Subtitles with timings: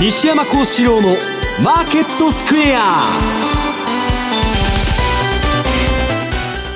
[0.00, 1.08] 西山孝四郎の
[1.64, 2.98] マーケットスクエア。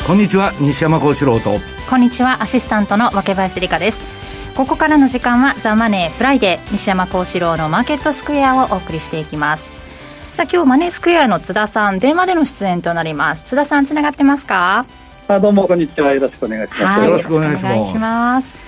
[0.04, 1.52] こんにちは西山孝四郎と。
[1.88, 4.56] こんにちはアシスタントの若林理香です。
[4.56, 9.70] ここからの時間はザ・マネーフライデー西山孝四郎のマーケットスクエアをお送りしていきます。
[10.34, 13.44] さあ今日マネースクエアの津田さん電話での出演となります。
[13.44, 14.84] 津田さんつながってますか？
[15.28, 16.12] あどうもこんにちは。
[16.12, 18.61] よろしくお願いします、はい、よろしくお願いします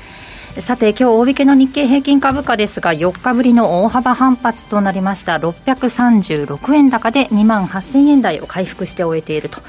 [0.60, 9.60] さて今日大引けの日経平均株価ですが4日ぶりの大幅反発となりました636円高で2万8000円台を回復して終えていると。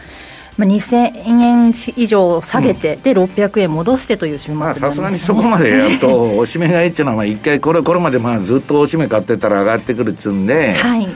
[0.57, 11.09] まあ、2000円以上下げて、うん、で600円戻してという週末さすがにそこまでやると、おしめ買いっていうのは、一回これ、これまでまあずっとおしめ買ってたら上がってくるっつうんで、はい、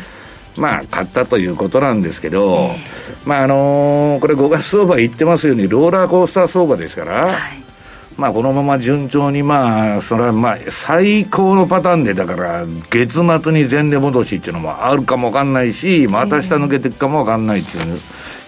[0.57, 7.27] まあ、買ったということなんですけど、えー、まああのー、これ、5月相場言ってますように、ローラーコースター相場ですから。
[7.27, 7.69] はい
[8.17, 17.99] まあ、このまま順調に、まあ、それはまあ、最高のパターンで、だから、月末に前例戻しっていうのもあるかもわかんないし、また下抜けていくかもわかんないっていう、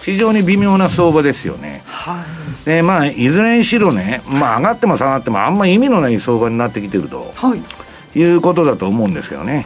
[0.02, 1.82] 非常に微妙な相場ですよね。
[1.86, 2.22] は
[2.64, 9.64] い、で、まあ、いずれにしろね、まあ、上がっても下がっても、あんま意味のない相場になってきてると、はい、いうことだと思うんですけどね。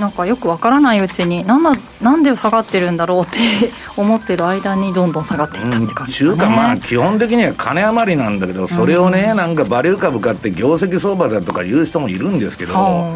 [0.00, 3.38] なんかよくわからないうちになんだなんで下がってるんだろうって
[3.96, 13.10] 思ってる間にどんどん下がっていったって感じ、ね、うん、かまあ基本的には金余りなんだけどそれをね、うん、なんかバリュー株買って業績相場だとか言う人もいるんですけど、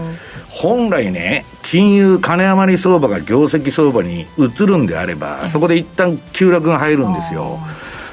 [0.51, 7.59] 本来ね金融金余り相場が業績相場に移るんであれば、そこで一旦急落が入るんですよ。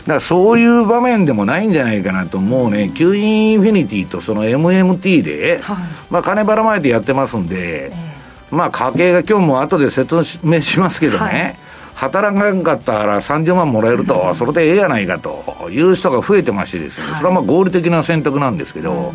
[0.01, 5.77] だからそういう場面でもないんじゃないかなと、もうね、Q インフィニティとその MMT で、はい、
[6.09, 8.10] まあ金ばらまいてやってますんで、えー
[8.51, 11.55] まあ家計が今日も後で説明しますけどね、はい、
[11.95, 19.13] 働かなかったら30万もらえると、それでええやないかという人が増えてましてですね、それはまあ合理的な選択なんですけど、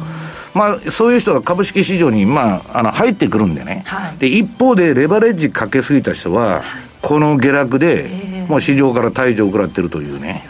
[0.54, 6.62] まあ、そういう人が株式市場に、まあ、あの入ってくるんでね、はい、で一方でレバレッジかけすぎた人は、
[7.02, 8.08] この下落で、
[8.48, 10.46] もう市場から退場を食らってるというね、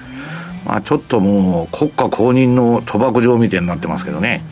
[0.65, 4.43] まあ、ちょっともう国家公認の賭博場みたいになってますけどね。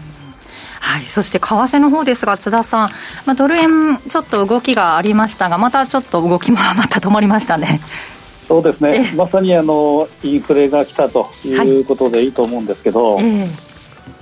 [0.84, 2.90] はい、そして為替の方ですが、津田さん、
[3.24, 7.80] まあ、ドル円、ちょっと動きがありましたが、またちょっと動きもまた止まりましたね。
[8.46, 11.80] そうですね、まさにあのインフレが来たとい。
[11.80, 13.24] うことでいいと思うんですけど、はい、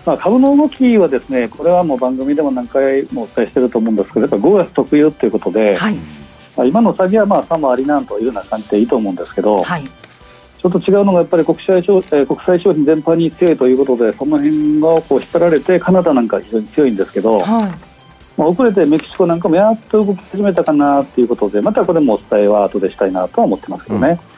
[0.06, 5.94] まあ、株の動きはですねこれはもう番組でも何回もお伝えしていると思うんですけど、やっぱ5月特有ということで、はい、
[6.56, 9.82] まあ、今の下げはまあさもありなんというような感じでいいと思うんですけど、はい、
[10.62, 17.70] ちょっと違うのがやっぱり国際商,、えー、国際商品全般に強いということでその辺がこう引っ張られてカナダなんか非常に強いんですけど、はい、
[18.38, 24.08] まあ、遅れてメキシコなんかもやっと動き始めたかなということでまたこれもお伝えは後でしたいなとは思ってますけどね。
[24.10, 24.32] うん。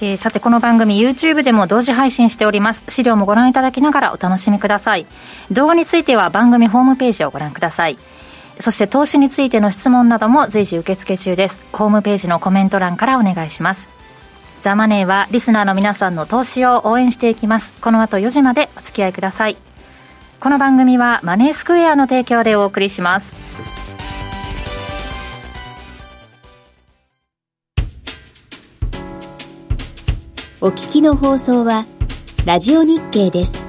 [0.00, 2.84] えー、さてこの番組 YouTube でも同時配信しております。
[2.88, 5.06] 資料もご覧いただきながらお楽しみください。
[5.50, 7.98] 動画については番組ホームページをご覧ください。
[8.60, 11.60] そして投資についての質問なども随時受付中です。
[11.72, 13.97] ホームページのコメント欄からお願いします
[14.60, 17.80] ザ・マネーはリスナーの皆さんの投資を応援していきます。
[17.80, 19.56] この後4時までお付き合いください。
[20.40, 23.36] この番組はマネースクエアの提供でお送りします。
[30.60, 31.86] お聞きの放送は
[32.44, 33.67] ラジオ日経です。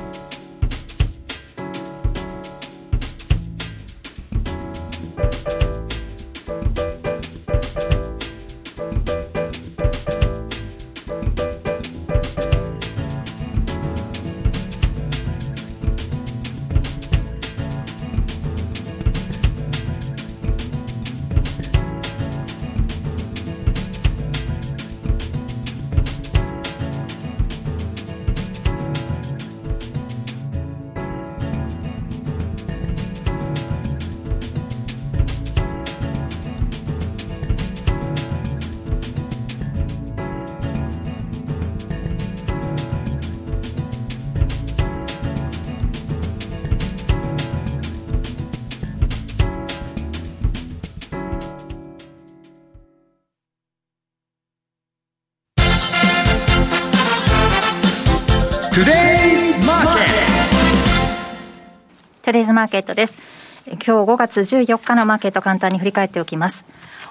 [62.22, 63.18] トゥデイズマーケットです。
[63.66, 66.64] 今日5月14日のマーケット簡単に振り返っておきます。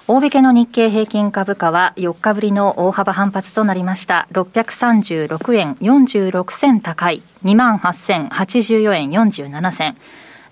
[0.07, 4.27] 大引けの日経平均株価は4日ぶりの大幅反発となりました。
[4.31, 9.95] 636円46銭高い28,084円47銭。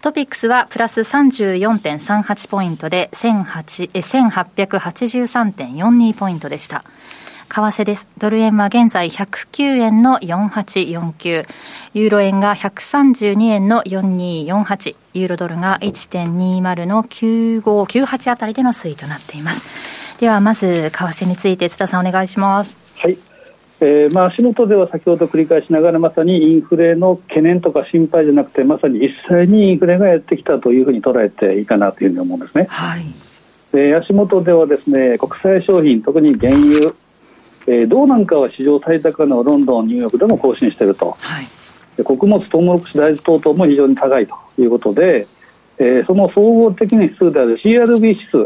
[0.02, 6.84] トピックスはプラス34.38ポイントで1883.42ポイントでした。
[7.50, 8.08] 為替です。
[8.18, 11.48] ドル円は現在109円の4849。
[11.94, 14.96] ユーロ円が132円の4248。
[15.14, 19.64] ユーロドルが1.20の9598あたりでの推移となっています。
[20.20, 22.76] ではまず、為替について津田さんお願いします。
[22.98, 23.18] はい。
[23.80, 32.66] えー、まあ足元では先ほど繰り返しながらまさにインフレの懸念とか心配じゃなくてまさに実際にインフレがやってきたというふうに捉えていいかなというふうに思うんですね。
[32.70, 33.28] はい
[33.72, 36.94] で足元ではですね国際商品、特に原油、
[37.68, 41.48] えー、銅なんかは史上最高のロンドン、ニューヨークでも更新していると、はい、
[41.98, 45.28] で穀物、トウモロコシ、大豆等々も非常に高いということで、
[45.78, 48.38] えー、その総合的な指数である CRB 指数、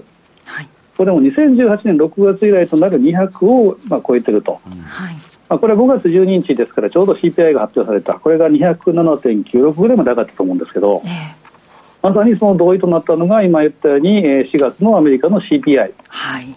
[0.44, 4.53] はい、これも2018年6月以来となる200を、まあ、超えていると。
[4.53, 5.15] はい。
[5.50, 8.13] まあ、これは5月12日ですからちょうど CPI が発表された。
[8.13, 11.41] これが207.96ぐらいまで上がったと思うんですけど、えー
[12.01, 16.56] まさにその同意となったのが今言ったように4月のアメリカの CPI、はい、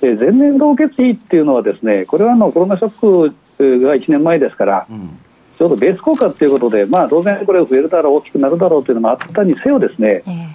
[0.00, 5.18] 前年同月比っていうのはですねこれはあのコロナショックが1年前ですから、うん、
[5.58, 10.54] ちょうどベース効果ということで、まあ、当然これ増えるだろう大きくなるだろうというのもあったにせよですね、えー、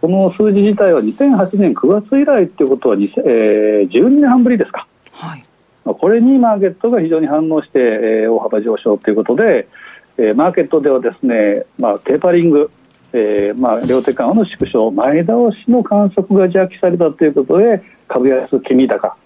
[0.00, 5.44] この数字自体は2008年9月以来ということは、えー、12年半ぶりですか、はい、
[5.84, 9.68] これにマーケットが非常に反応して、えー、大幅上昇ということで、
[10.16, 12.70] えー、マーケットではですね、まあ、テーパリング
[13.10, 15.32] えーまあ、両手緩和の縮小前倒
[15.64, 19.16] しの観測が邪気されたということで株安金利高、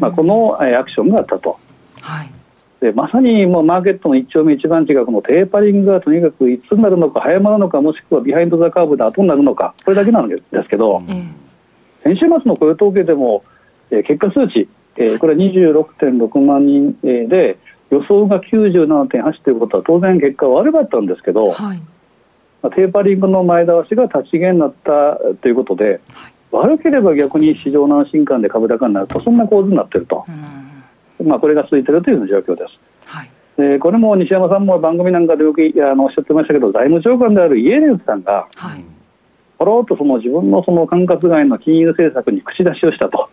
[0.00, 1.58] まあ、この、えー、アクションがあったと、
[2.00, 2.30] はい、
[2.80, 11.32] でまさにもうマーケットの一丁目一番地がこのテーパリングがとにかくいつになるのか早まるのかもしくはビハインド・ザ・カーブで後になるのかこれだけなんですけど、えー、
[12.04, 13.44] 先週末の雇用統計でも、
[13.90, 17.58] えー、結果数値、えー、これは26.6万人、えー、で
[17.90, 21.82] 予想が97.8ということは当然結果は悪かったんですけど、はい。
[22.68, 30.24] テーパリングの前倒しが立ち減になったということで、はい、悪ければ逆に市場の安心感で株高になるとそんな構図になっていると、
[31.24, 32.78] まあ、これが続いているという状況です。
[33.06, 38.84] はい、でこれも西山さんも番組なんかでよくあのおっしゃってましたけど財務長官であるイエレンさんが、はい、
[39.58, 43.28] ポロっとその自分のその管轄外の金融政策に口出しをしたと。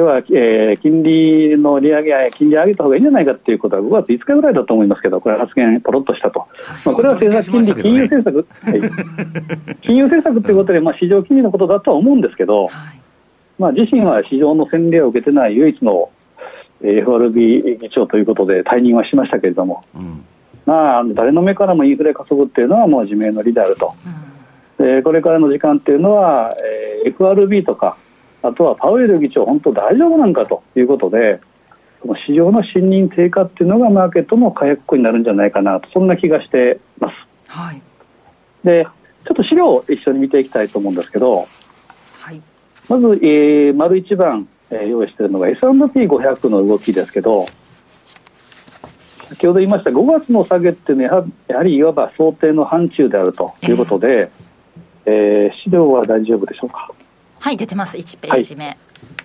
[0.00, 6.38] では、えー、金利の利上げや金利上げた方がいいんじゃないかということは5月5日ぐらいだと思いますけど、これ発言ポロっとしたと、
[6.86, 8.86] まあ、これは政策金利、金融政策、は
[9.68, 12.70] い、 金融政策ということで、まあ、市場金利のことだとは思うんですけど、はい、
[13.58, 16.08] まあ、自身は市場の洗礼を受けてない唯一の
[16.82, 20.24] FRB 議長ということで退任はしましたけれども、うん、
[20.64, 23.92] まあ、誰の目からもインフレ加速っていうのはもう自明の利であると、
[24.78, 26.56] うん、これからの時間っていうのは、
[27.04, 27.98] えー、FRB とか
[28.42, 31.40] あとはパウエル議長、本当大丈夫なんかということで、
[32.02, 37.14] その市場の信任低下っていうのがマーケットの火薬庫になるんじゃないかなと、そんな気がしてます。
[37.48, 37.82] はい、
[38.64, 38.86] で、
[39.26, 41.46] ちょっと資料を一緒に見ていきたいと思うんですけど、
[42.20, 42.40] はい、
[42.88, 47.46] まず、えー、丸一番、えー、用意しているのが S&P500 の動きですけど、
[49.28, 54.30] 先ほど言いました5月の下げっていうのはやはりいわば想定の範疇であるということで、
[55.04, 56.90] えー、えー、資料は大丈夫でしょうか？
[57.40, 57.96] はい出てます。
[57.96, 58.76] 1ページ目、はい、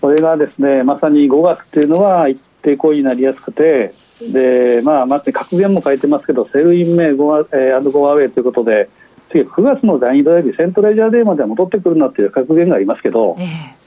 [0.01, 8.89] それがですねまさに5月っていうのは一定行為になりやすくてでまあまず格言も書いてますけど Sell in May, go a、えー、 go away ということで
[9.29, 10.81] 次9月の第2土曜日 St.
[10.81, 13.85] Leger Day までは戻ってくるなっていう格言がありますけど、えー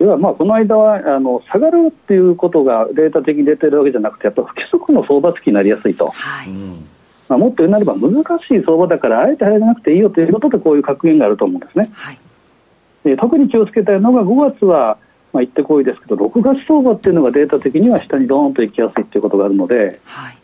[0.00, 6.48] 要はまあこの間はあの下がるっていうことがデータ的に出てるわけじゃなくてやっぱ不規則の相場付きになりやすいと、はい。
[7.28, 11.90] まあ、もっと言うなれば難しい相場だからあえて入らなくていいよということでこういう格言があると思うんですね。
[11.92, 12.18] はい
[13.04, 14.98] で特に気をつけたいのが5月は、
[15.32, 20.38] まあ、行ってこいですけど6月相場っていうのがデータ的には下にドーンと行きやすいということがあるので、はい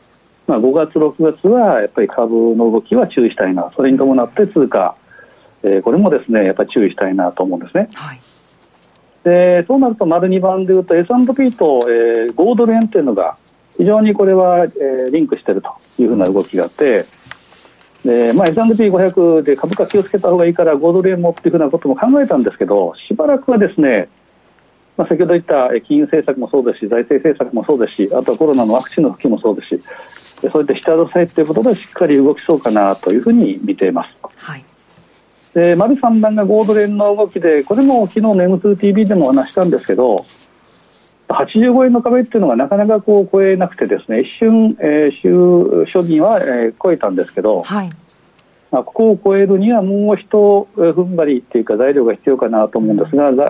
[0.47, 4.95] まあ、5月、6月はやっぱり株の動きは注意したいなそれに伴って通貨、
[5.63, 7.89] えー、これもですねやっぱり注意したいなと思うんですね。
[7.95, 8.21] はい
[9.27, 13.37] でそうなると丸2番でいうと S&P と、えー、5ドル円というのが
[13.77, 17.07] 非常にこれは、えー、リンクしているというふうな動きがあって
[18.07, 24.09] で、まあ、S&P500 で株価気をつけた方がいいから5ドル円もっていうふうなことも考えたんですけどしばらくはですね、
[24.97, 29.83] まあ、先ほど言った金融政策もそうですし財政政策もそうですしあとはコロナのワクチンの普及もそうですし
[30.53, 34.11] そういった下支えということでしっかり動きそうかなというふうに見ています。
[34.37, 34.65] はい
[35.55, 40.27] で丸3番が5ドル円の動きでこれも昨日の M2TV でも話したんですけど
[41.29, 47.91] 85円の壁っていうのがなかなかこう超えなくてですね一瞬、えー、週初には、えー、超えたんですけど、はい。
[48.71, 53.43] まあ、ここを超えるにはもう一踏ん張りっていうか材料が必要かなと思うんですが、うん、え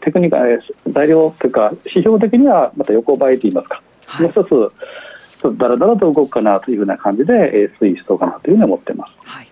[0.00, 9.12] ー、テクニカル、えー、材料というか指標的にはまた横ばいといいますか、はい、もう一つちょっとだらだらと動くかなというふうな感じで、えー、推移しそうかなというふうに思っています。
[9.24, 9.48] はい。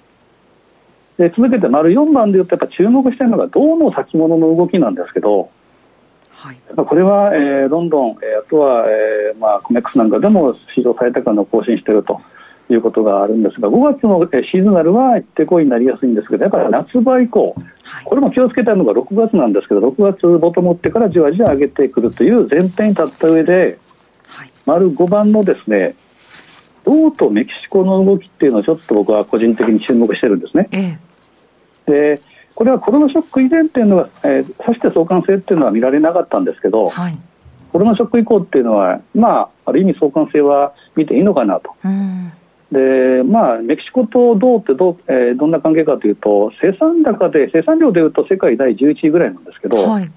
[1.18, 5.50] で続けて丸4番で言うとやっぱ注目しているのが銅の先物の動きなんですけど、
[6.38, 12.20] はい、これは、えー、どんどん、えー、あとは、えーまあ、コメックスなんかでも史上最高値を更新していると
[12.70, 23.78] いうことがあるんですが5月の、えー、シーズナルは一定行為になりやすいんですけどやっぱり夏場以降、はい、これも気をつけたいのが6月なんですけど6月ボトムってからじわじわ上げてくるという前提に立った上で、
[24.28, 25.96] はい、丸5番のですね
[26.84, 30.68] 銅とメキシコの動きっていうのをちょっと僕は個人的に注目してるんですね。
[30.70, 30.98] え
[31.86, 32.22] え、で
[32.58, 37.16] これはコロナショック以前っていうのは、えー、さして相関性っていうのは見られなかったんですけど、はい、
[37.70, 41.70] コロナショック以降っていうのは、まあ、ある意味相関性は見ていいのかなと。
[42.72, 50.10] でまあ、メキシコと銅ってど,、えー、どんな関係かというと生産高で生産量でいうと世界第11位ぐらいなんですけど、はい、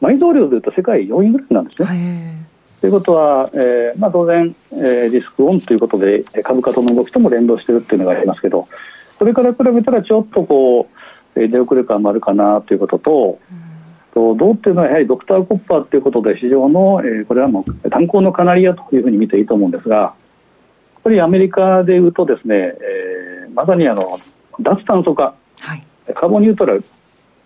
[0.00, 2.46] 埋蔵量でいうと世界4位ぐらいなんですね。
[2.80, 8.68] ということは、えーまあ、当然、えー、リスクオンということで株価との動きとも連動しているというのがありますけど
[9.18, 10.95] それから比べたらちょっとこう
[11.48, 13.38] 出遅れ感もあるかなということと、
[14.16, 20.14] うん、銅っていうのはやはりドクターコッパーということで市場の、えー、これはもう炭鉱のカナリアというふうに見ていいと思うんですがやっ
[21.04, 24.18] ぱりアメリカでいうとですね、えー、まさにあの
[24.60, 26.84] 脱炭素化、はい、カーボンニュートラル、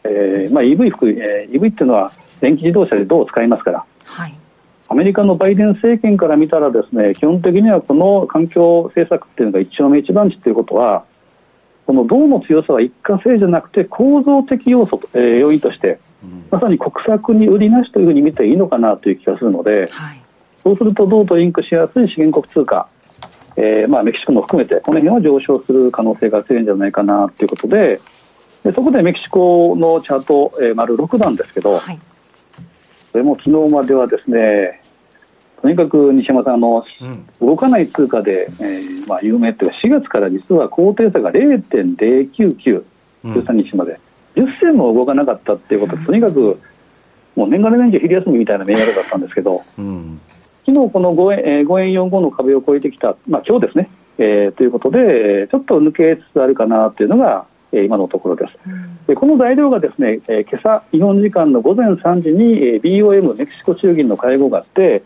[0.05, 4.35] えーまあ、EV 含、えー、EV っていうのは電気自動車で銅を使いますから、はい、
[4.89, 11.05] アメリカのバイデン政権から見たらですね基本的にはこの環境政策っていうのが一丁目一番地ということは
[11.91, 20.23] この銅の強さは一過性じゃなくて構造的要素と、えー、要因として、うん、まさに国策に売りなしというふうに見ていいのかなという気がするので、はい、
[20.63, 22.87] そうすると銅とリンクしやすい資源国通貨、
[23.57, 28.01] えーまあ、メキシコも含めてこの辺は上昇する可能性が強いんじゃないかなということで
[28.63, 31.99] でそこでメキシコのチャート、えー、丸6番ですけど、はい、
[33.11, 34.80] これも昨日まではですね
[35.63, 42.83] とにかく西山さんあの、うん、動かない通貨で、えーまあ、有名というか4月から実は高低差が0.099、
[43.25, 44.01] 13日まで、
[44.37, 46.61] 10銭も動かなかったっていうことで、とにかく
[47.37, 50.21] もう年がら年中昼休みみたいな銘柄だったんですけど、うん、
[50.67, 58.53] 昨日この5円 ,5 円45の壁を越えてきた、まあ今日ですね、えー、ということで、ちょっと抜けつつあるかなというのが、えー、今のところです。
[59.07, 65.03] でこの材料がですね、えー、今朝日本時間の午前3時に、えー、BOM メキシコ中銀の会合があって、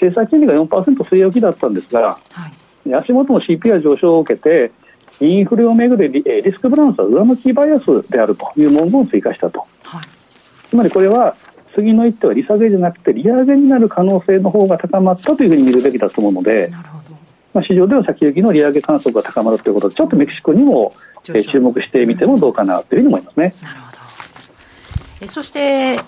[0.00, 2.50] 政策金利が4%据え置きだったんですが、は
[2.86, 4.70] い、足元の CPI 上昇を受けて
[5.20, 10.04] インフレをめぐるリリスクバランスは上向きバイアスであるという文言を追加したと、はい、
[10.68, 11.34] つまりこれは
[11.74, 16.70] 次の一手は利下げじゃなくて利上げになる可能性の方が高まったというふうに見るべきだと思うので、
[17.52, 20.94] まあ、市場では先行きの利上げ観測が高まるということでちょっとメキシコにも、
[21.28, 23.54] え注目してみてもどうかなというふうに思いますね。
[23.62, 23.98] なるほど。
[25.22, 25.98] えそして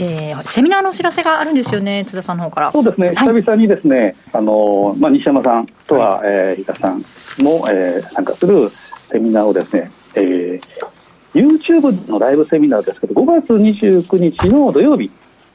[0.00, 2.70] えー、セミナーのお知らせがあるんですよね、津田さんの方から。
[2.70, 7.02] そうですね、久々にですね、あのまあ、西山さんとは、はい、えー、比嘉さん
[7.42, 8.68] も、えー、参加する
[9.10, 10.60] セミナーをですね、えー、
[11.34, 15.10] YouTube のライブセミナーですけど、5月29日の土曜日、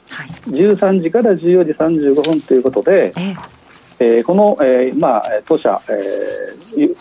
[0.10, 3.36] はい、13時から14時35分ということで、えー、
[4.00, 6.96] えー、この、えーまあ、当社、えー、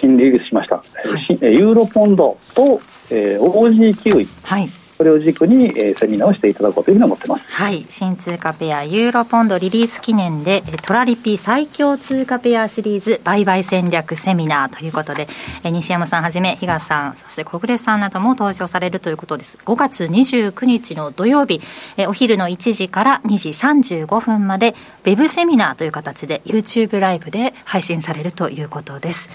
[0.00, 0.82] 新リリースしました、は
[1.30, 4.28] い、ユーロポンドと、えー、OG キウイ。
[4.42, 7.44] はいこれを軸に、えー、セミナーをしていただこうというふうに思ってます。
[7.46, 7.86] はい。
[7.88, 15.28] 新通貨ペア、ユーロポンドリリース記念で、トラリピ最強通貨ペアシリーズ売買戦略セミナーということで、
[15.62, 19.56] えー、西山さんはじめ、比嘉さん、そして小暮さんなども登場されるということです。
[19.64, 21.60] 5月29日の土曜日、
[21.96, 24.74] えー、お昼の1時から2時35分まで、
[25.04, 29.30] ウェブセミナーという形で YouTube ライブで配信されるということです。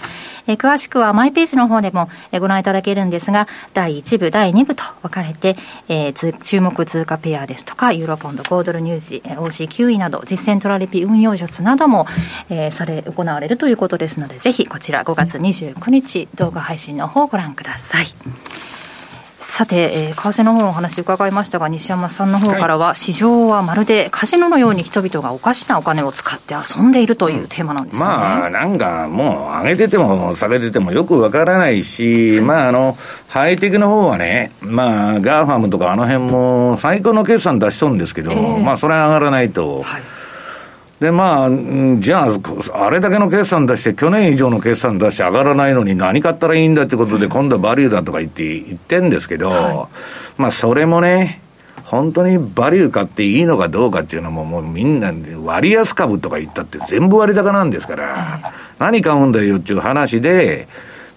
[0.46, 5.53] えー、詳しくはマイページの方でもご覧いただけるんですが、第1部、第2部と分かれて、
[5.88, 12.06] えー、注目通貨ペアですとか、ユーロポンド、5ドルニュージー、OC9 位など、実践トラリピ運用術なども、
[12.48, 18.06] えー、され、行われるということですので、ぜひこちら5月29日動画配信の方をご覧ください。
[19.54, 39.82] さて、えー、為替の方のお話伺いましたが、西山さんの方からは、はい、市場はまるでカジノのように人々がおかしなお金を使って遊んでいるというテーマなんですね、まあ、なんかもう、上げてても下げててもよくわからないし、まあ、あの、ハイテクの方はね、まあ、 GAFAM とかあの辺も最高の決算出しとるんですけど、えー、まあ、それは上がらないと。
[39.82, 40.02] はい
[41.00, 41.50] で、まあ、
[41.98, 49.88] じゃあ、あれだけの決算出して、去年以上の決算出して上がらないのに何買ったらいいんだってことで、今度はバリューだとか言って言ってんですけど、は
[50.38, 51.40] い、まあ、それもね、
[51.84, 55.12] 本当にバリュー買っていいのかどうかっていうのも、もうみんな
[55.44, 60.66] 割安株とか言ったって全部割高なんですから、何買うんだよっていう話で、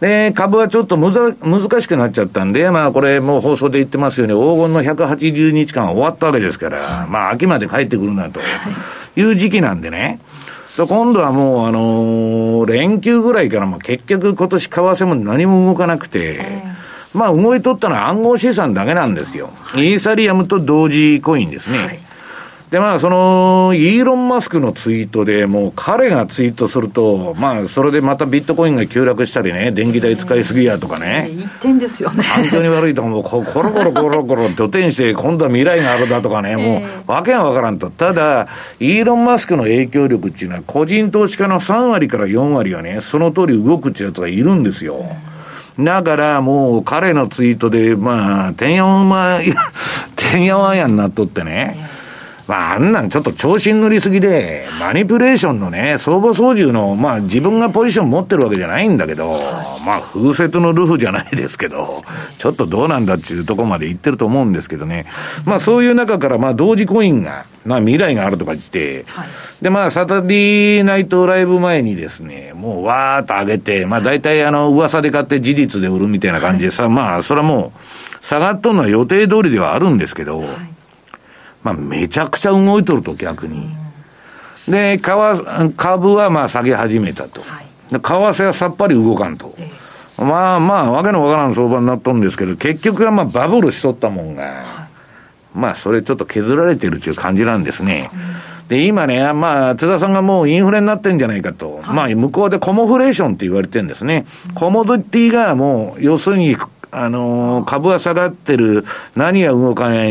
[0.01, 8.39] で、株はちょっとむざ難しくなっちゃったんで、まあこれもう放送で言ってますように、黄金の180日間終わったわけですから、まあ秋まで帰ってくるなと
[9.18, 10.20] いう時期なんでね。
[10.78, 16.40] 今度はもう、あのー、連休ぐらいからも結局今年為替も何も動かなくて、
[17.14, 19.50] まあ動いとったのは暗号資産だけなんですよ。
[19.76, 21.78] イーサリアムと同時コインですね。
[21.78, 22.07] はい
[22.70, 31.30] で、まあ、その、イーロン・マスクのツイートで、もう彼がツイートすると、まあ、それでまたビットコインが急落したりね、電気代使いすぎやとかね。
[31.32, 32.26] 一点ですよね。
[32.26, 37.90] 環境に悪いとか、もうコロコロコロコロ土手にして、今度は未来があるだとかね、もう、わけがわからんと。
[37.90, 38.50] ただ、
[38.82, 45.06] イーロン・マスクの影響力っていうのは、個人投資家の3割から4割はね、その通り動くっていうやつがいるんですよ。
[45.80, 49.40] だからもう彼のツイートで、まあ、てんやわま、
[50.18, 51.97] てんやわやになっとってね。
[52.48, 59.34] まあ、あんなんちょっと調子に乗りすぎで、マニピュレーションのね、相場操縦の、まあ自分がポジション持ってるわけじゃないんだけど、
[59.86, 62.04] まあ風雪のルフじゃないですけど、
[62.38, 65.08] ちょっとどうなんだっていうところまで言ってると思うんですけどね。
[65.46, 69.06] まあそういう中から、まあ同時コインが、まあ未来があるとか言って、
[69.62, 80.46] でまあサタディナイトライブ前にですね、もうわーっと上げて、まあ大体あの噂で買って事実で売るみたいな感じでさ、まあそれはもう、下がっとるのは予定通りではあるんですけど、
[81.68, 83.76] まあ、めちゃくちゃ動いとると、逆に。
[84.70, 87.42] で、株はまあ下げ始めたと。
[87.90, 89.54] 為替はさっぱり動かんと。
[90.18, 94.88] まあまあ、わけのわからん相場になっとるんですけど、結局はまあバブルしとったもんが、
[95.54, 98.10] まあそれちょっと削られてるっていう感じなんですね。
[98.70, 101.82] で、今ね、まあ、津田さんがもうインフレになってんじゃないかと。
[101.86, 104.26] まあ、向こうでコモフレーションって言われてるんですね。
[104.56, 106.56] コモディティがもう、要するに
[106.91, 110.06] あのー、株は下がってる、何が動かな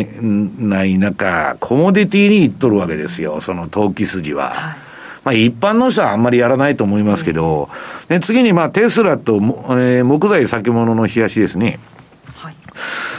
[0.85, 4.51] い中、コモディティにいっとるわけですよ、その投機筋は。
[4.51, 4.87] はい
[5.27, 7.69] まあ一般の人はあんまりやらないと思いますけど、
[8.09, 11.81] で次にまあテスラと、えー、木材先物の冷やしですね。
[12.37, 12.57] はい、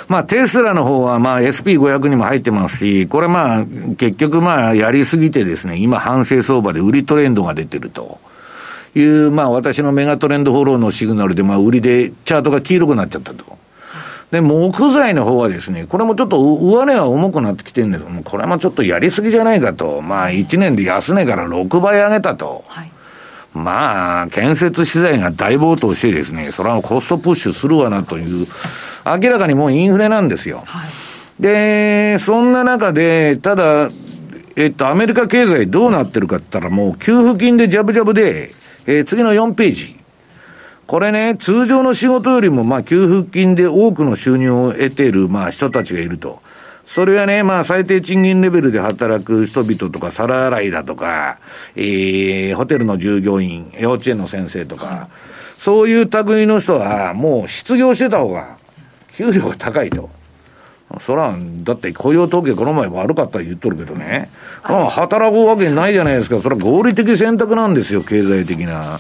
[0.07, 3.65] まあテスラの方はまあ SP500 にも入ってますし、これまあ
[3.97, 8.19] 結局まあやりすぎてですね、今反省相場で売りトレンドが出てると。
[8.96, 13.58] いう、まあ私のメガトレンドフォローのシグナルで、まあ売りでチャートが黄色くなっちゃったと。
[14.32, 20.01] で、木材の方はですね、これもちょっと上値は重くなってきてるんですけども、これもちょっとやりすぎじゃないかと。
[20.01, 22.65] まあ1年で安値から6倍上げたと。
[22.67, 22.91] はい、
[23.53, 28.45] まあ、建設資材が大暴騰してですね、それはコストプッシュするわなという、
[29.06, 30.63] 明らかにもうインフレなんですよ。
[30.65, 33.89] はい、で、そんな中で、ただ、
[34.58, 38.50] えっと、アメリカ経済どうなってるかって言ったら、もう給付金でジャブジャブで、
[38.88, 39.97] えー、次の4ページ。
[40.88, 46.41] これね、通常の仕事よりも、まあ、給付金で多くの収入を得ている、まあ、人たちがいると。
[46.86, 51.39] それはね、まあ、最低賃金レベルで働く人々とか、皿洗いだとか、
[51.76, 55.10] えー、ホテルの従業員、幼稚園の先生とか、
[55.58, 58.58] そういう類の人は、もう失業してた方が、
[59.17, 60.10] 給料が高いと。
[61.00, 64.30] そら、だって雇用統計この前悪かったら言っとるけどね。
[64.63, 66.41] まあ、働くわけないじゃないですか。
[66.41, 69.00] それは合理的選択なんですよ、経済的な。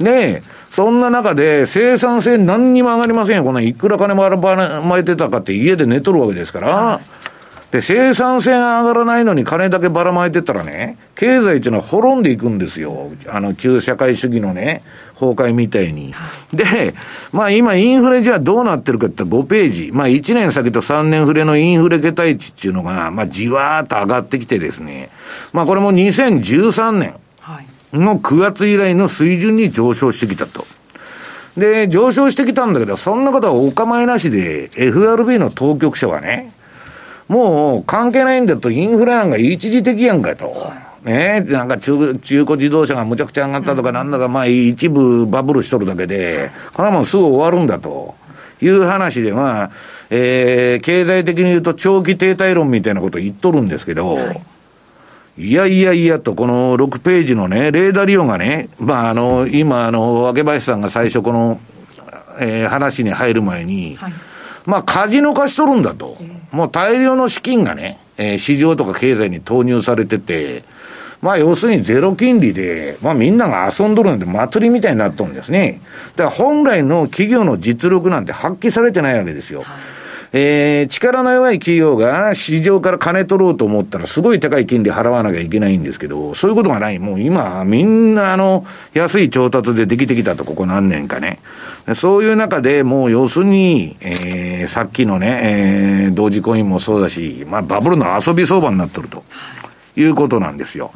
[0.00, 3.44] ねえ、そんな中で生産性何にも上がりませんよ。
[3.44, 7.00] こないくら金もばらまいてたかって家で寝とるわけですから。
[7.70, 13.12] で、生産性が上がらないのに金だけばらまいてったらね、経済っていうのは滅んでいくんですよ。
[13.28, 14.82] あの、旧社会主義のね、
[15.14, 16.12] 崩壊みたいに。
[16.52, 16.94] で、
[17.32, 19.90] まあ今インフレじゃどうなってるかって5ページ。
[19.92, 25.10] まあ1年先と3年フレのインフレ桁値っていうのが、まあじわーっと上がってきてですね。
[25.52, 27.14] まあこれも2013年
[27.92, 30.66] の9月以来の水準に上昇してきたと。
[31.56, 36.52] で、上昇してきたんだけど、そんなことはお構いなしで、FRB の当局者はね、
[37.30, 40.72] もう関係ないんだと、インフレなんか一時的やんかと。
[41.04, 48.18] ねなんか中中古自動車がむちゃくちゃ上がったとか、なんだか、まあ一部バブルしとるだけで、これはもうすぐ終わるんだと。
[48.62, 49.70] いう話で、まあ、
[50.10, 54.42] えー、経済的に言うと長期停滞論みたいなこと言っとるんですけど、はい
[55.38, 61.58] いやいやいやと、この6ページのね、レーダー利用がね、まあ、あの、今、あの、若林さんが最初この、
[62.38, 64.12] えー、話に入る前に、はい、
[64.70, 66.16] まあ、カジノ化しとるんだと。
[66.52, 70.62] もう大量の資金がね、えー、市場とか経済に投入されてて、
[71.20, 75.80] まあ要するにゼロ金利で、まあみんなが遊んどるんで祭りみたいになっとるんですね。
[76.16, 79.60] だから本来の企業の実力なんて発揮されてないわけですよ。
[79.60, 79.99] はい
[80.32, 86.98] えー、力の弱い企業が市場から金取ろうと思ったらすごい高い金利払わなきゃいけないんですけど、そういうことがない。
[86.98, 88.64] もう今、みんなあの、
[88.94, 91.40] 安い調達でできてきたと、ここ何年かね。
[91.94, 99.24] そういう中でもう要するに、えー、さっきのね、えー、同時コインもそうだし、まあバブルの遊び相場になってると。
[99.96, 100.92] いうことなんですよ。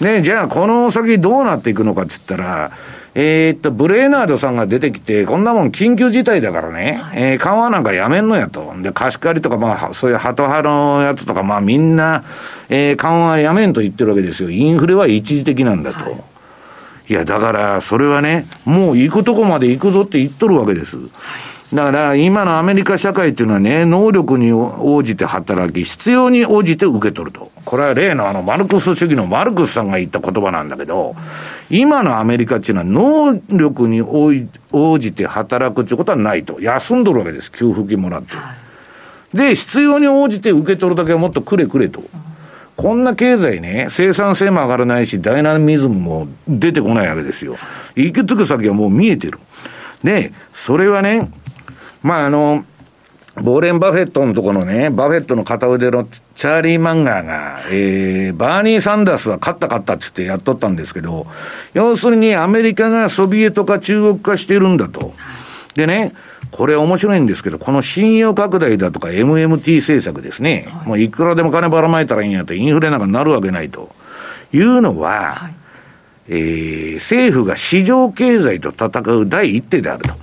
[0.00, 2.70] ね、じゃあこの先どうなっていくのかっつったら、
[3.18, 8.74] えー、っと、ブレーナードさんが出てきて、こんなもん緊急事態だからね、はい、えー、緩和なんかやめんのやと。
[8.82, 12.24] で、貸し借りとか、まあ、そういうハト派のやつとか、まあみんな、
[12.68, 14.50] えー、緩和やめんと言ってるわけですよ。
[14.50, 16.04] インフレは一時的なんだと。
[16.04, 16.14] はい
[17.08, 20.98] いや、だから、それはね、もう行くとこまで行くぞって言っとるわけです。
[21.72, 27.50] だから今のアメリカ社会っていうのはね、能力に応じて働き、必要に応じて受け取ると。
[27.64, 31.16] これは例のあのマルクス主義のマルクスさんが言った言葉なんだけど、
[31.68, 36.60] 今のアメリカっていうのは能力に応じて働くっていうことはないと。
[36.60, 37.50] 休んどるわけです。
[37.50, 38.36] 給付金もらって。
[39.34, 42.02] で、必要に応じて受け取るだけはもっとくれくれと。
[42.76, 47.56] こんな経済ね、生産性も上がらないし、ダイナミズムも出てこないわけですよ。
[47.96, 49.40] 行き着く先はもう見えてる。
[50.04, 51.28] で、それはね、
[52.06, 52.64] まあ、あの、
[53.42, 61.26] ウォーレン・バフェットのところのね、バフェットの片腕のチャーリー・マンガーが、えー、バーニー・サンダースは勝った勝ったっつってやっとったんですけど、
[61.74, 65.14] 要するにアメリカがソビエト化中国化してるんだと。
[65.74, 66.12] でね、
[66.52, 73.90] これ面白いんですけど、この信用拡大だとか MMT 政策ですね、はい、もういくらでも金ばらまいたらいいんやと、インフレなんかなるわけないと
[74.52, 75.54] いうのは、はい、
[76.28, 80.14] えー、政府が市場経済と戦う第一手であると。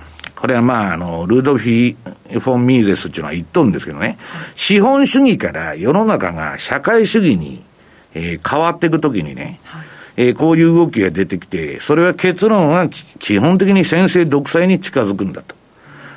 [0.44, 1.96] これはまあ、あの、ルードフィ・
[2.38, 4.18] フォン・ミーゼスっていうのは言っとるんですけどね、
[4.54, 7.64] 資本主義から世の中が社会主義に、
[8.12, 15.54] えー、変わっていくときにね、はいえー、こういう動きが出てきて、それは結論は基本的に先制独裁に近づくんだと。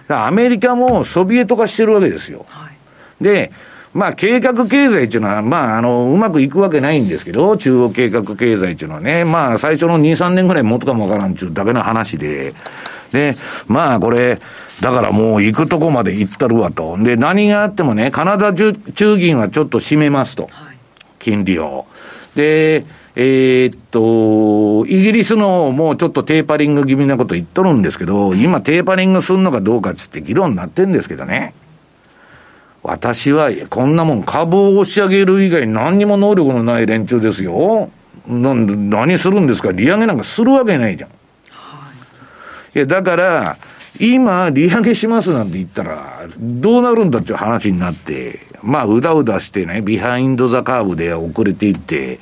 [0.09, 2.45] だアメリカもソビエト化してるわけですよ。
[2.49, 2.69] は
[3.21, 3.53] い、で、
[3.93, 12.53] まあ、計画経済っていうのは、まあ、あの、うまくいくわけないんですけど、中央計画経済っていうのはね、まあ、最初の2、3年ぐらい持つかもわからんっていうだけの話で、
[13.11, 13.35] で、
[13.67, 14.39] まあこれ、
[14.81, 16.97] だからもう行くとこまで行ったるわと。
[16.97, 18.73] で、何があってもね、カナダ中
[19.17, 20.49] 銀はちょっと締めますと。
[21.19, 21.85] 金利を。
[22.35, 31.55] で、えー、っと、イギリスのもうちょっとテーパリング気味なこと言っとるんですけど、今テーパリングするのかどうかっつって議論になってんですけどね。
[32.83, 37.89] 私は、こんなもん株を押し上げる以外何にも能力のない連中ですよ。
[38.27, 41.09] な何するんですか利上げなんかするわけないじゃん。
[42.85, 43.57] だから、
[43.99, 52.19] 今、利上げしますなんて言ったら、どうなるんだっていう話になって、まあ、うだうだしてね、 behind the curve で遅れていって、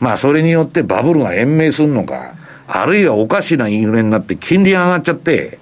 [0.00, 2.34] まあ、それによってバブルが延命するのか、
[2.66, 5.58] あるいはおかしなインフレになって金利が上がっちゃって、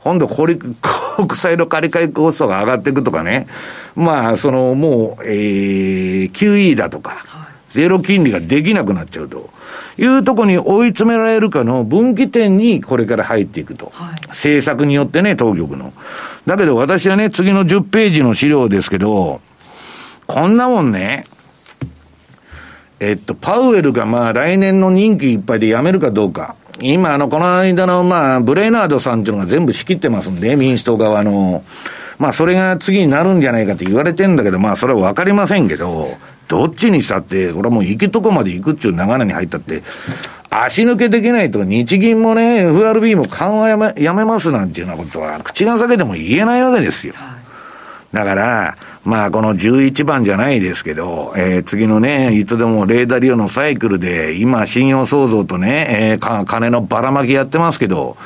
[0.00, 0.58] 今度国
[1.34, 3.46] 債の借り換えコストが上がっていくとかね、
[3.94, 7.24] まあ、その、もう、えー、QE だとか、
[7.74, 9.50] ゼロ金利ができなくなっちゃうと。
[9.98, 13.90] いうところに追い詰められるかの分岐点にこれから入っていくと。
[13.94, 15.92] はい、政策によってね、当局の。
[16.46, 19.40] だけど私はね、次の10ページの資料ですけど、
[20.26, 21.24] こんなもんね、
[23.00, 26.54] えっと、パウエルがまあ来年の任期いっぱいで辞めるかどうか。
[26.80, 31.64] 今、あの、この間のまあ、ブレイナードさんっていうのが全部仕切ってますんで、民主党側の。
[32.18, 36.08] まあ、それが次になるんじゃないかって言われてんだけど、まあ、それはわかりませんけど、
[36.48, 39.82] どっちにしたって、これはもう行くとこまで行くっていう流れに入ったって、
[40.50, 47.14] 足抜けできないと、日銀もね、FRB も緩和やめやめますなんていうようなことは、口が裂けても言えないわけですよ。
[48.12, 58.16] だから、まあ、この11番じゃないですけど、えー、次のね、いつでもレーダー利用のサイクルで、今、信用創造とね、えー、金のばらまきやってますけど、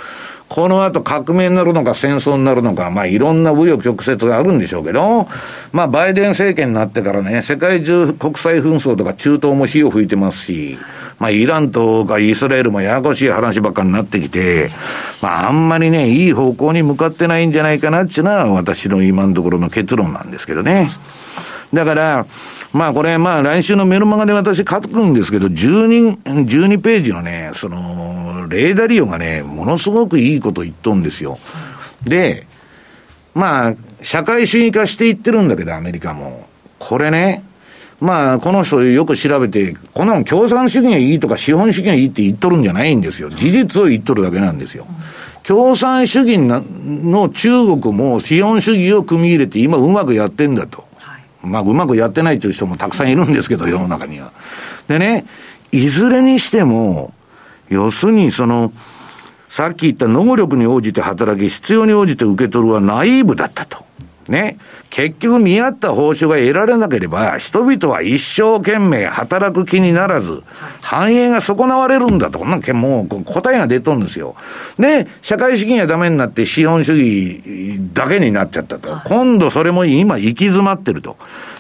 [0.49, 5.29] この後革命になるのか戦争になるのか、まあいろんな紆余曲折があるんでしょうけど、
[5.73, 10.79] まあバイデン政権になってからね、世界中国際紛争とか中東も火を吹いてますし、
[11.19, 14.71] まあイランとかイスラエルもややこしい話ばっかになってきて、
[15.21, 20.89] まああんまりね、いい方向に向かってないんじゃないかなっていうのは私の今のところの結論なんですけどね。
[21.75, 22.27] だから、
[22.73, 31.39] まあこれ、まあ来週のメルマガで私書くんですけど、12、12ページのね、その、レーダー利用がね、ものすごくいいこと言っとんですよ。
[32.05, 32.47] で、
[33.35, 36.47] まあ、社会主義化していってるんだけど、アメリカも。
[36.79, 37.45] これね、
[38.01, 43.31] まあ、この人よく調べて、この共産主義がいいとか資本主義がいいって言っとるんじゃないんですよ。
[43.31, 44.87] 事実を言っとるだけなんですよ。
[45.43, 47.49] 共産主義の中
[47.81, 50.88] 国も資本主義を組み入れて今うまくやってんだと。
[51.49, 54.33] まあ、うまくやってないという人もたくさんいるんですけど、世の中には。
[54.87, 55.27] でね、
[55.73, 57.13] いずれにしても、
[57.69, 58.73] 要するにその、
[59.49, 63.85] さっき言った能力に応じて働き、必要に応じて受け取るはナイーブだったと。
[64.31, 64.59] ね。
[64.91, 70.43] 結局見合った報酬が得られなければ、人々は一生懸命働く気にならず、
[70.81, 72.45] 繁栄が損なわれるんだと。
[72.45, 74.35] なんかもう答えが出とるんですよ。
[74.79, 79.01] で、社会主義がダメになって資本主義だけになっちゃったと。
[79.05, 81.17] 今度それも今行き詰まってると。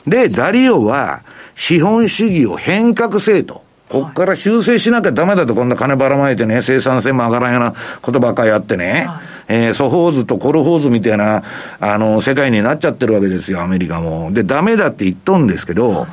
[0.07, 1.23] で、ダリオは
[1.55, 3.68] 資本主義を変革せえと。
[3.89, 11.43] こっから修正しなきゃダメだと、こんな金ばらまいてね、生産性も上がらんようなことばっかりやってね、はい、えー、ソホーズとコルホーズみたいな、
[11.81, 14.31] あの、世界になっちゃってるわけですよ、アメリカも。
[14.33, 16.09] で、ダメだって言っとんですけど、はい、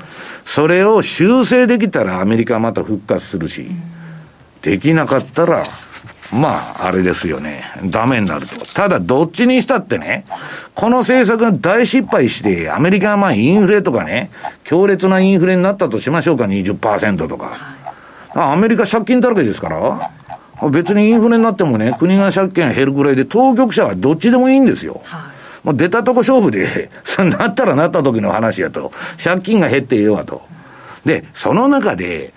[0.45, 3.81] それを修正できたらアメリカはまた復活するし、うん、
[4.61, 5.63] できなかったら、
[6.31, 7.63] まあ、あれですよね。
[7.85, 8.65] ダメになると。
[8.73, 10.25] ただ、どっちにしたってね、
[10.73, 14.31] この政策が大失敗して、アメリカがまあインフレとかね、
[14.63, 17.75] 強烈なインフレになったとしましょうか、20%とか。
[18.33, 20.11] アメリカ借金だらけですから。
[20.69, 25.01] 別にインフレになってもね、国が借金減るぐらいで、当局者はどっちでもいいんですよ。
[25.63, 26.89] もう出たとこ勝負で、
[27.39, 28.91] なったらなった時の話やと。
[29.21, 30.43] 借金が減ってええわと。
[31.05, 32.33] で、その中で、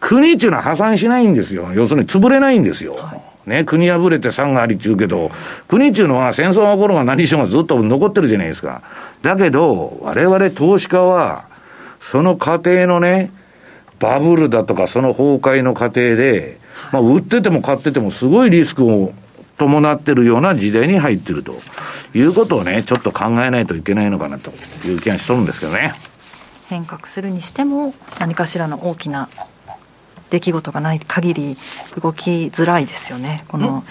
[0.00, 1.68] 国っていうのは破産しないんですよ。
[1.74, 2.98] 要するに潰れないんですよ。
[3.46, 5.30] ね、国破れて産がありっちゅうけど、
[5.68, 8.82] 国っていうのは戦争が起こるが何しようがずっと残ってるじゃないですか。
[9.22, 11.46] だけど、我々投資家は、
[12.00, 13.30] その過程のね、
[13.98, 16.58] バブルだとかその崩壊の過程で、
[16.92, 19.12] まあ、売ってても買っててもすごいリスクを
[19.56, 21.54] 伴ってるような時代に入ってると
[22.14, 24.50] いうことをね、ちょっと考えないといけないのかなと
[24.86, 25.92] いう気がしとるんですけどね。
[26.68, 29.28] 変革するにしても、何かしらの大きな
[30.34, 31.56] 出来事がない限り、
[32.02, 33.44] 動きづらいですよね。
[33.48, 33.84] この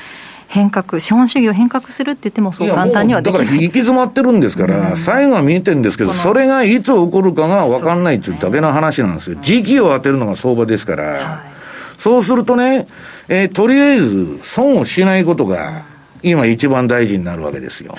[0.47, 9.37] 変革、資本主義を変革するって言っても、そう簡単にはできないだから行き詰まってるんですから、うん、最後は見えてるんですけど、それがいつ起こるかが分かんないっていうだけの話なんですよ。
[9.41, 11.03] 時期を当てるのが相場ですから。
[11.03, 11.53] はい
[11.95, 12.87] そうするとね、
[13.29, 15.85] えー、とりあえず損をしないことが、
[16.21, 17.95] 今一番大事になるわけですよ。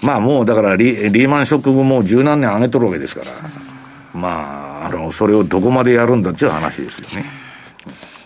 [0.00, 3.30] まあもうだからリリーマンショック後もう十何年上げとるわけですから、
[4.14, 7.41] まあ、あの、それをどこまでやるんだっていう話ですよね。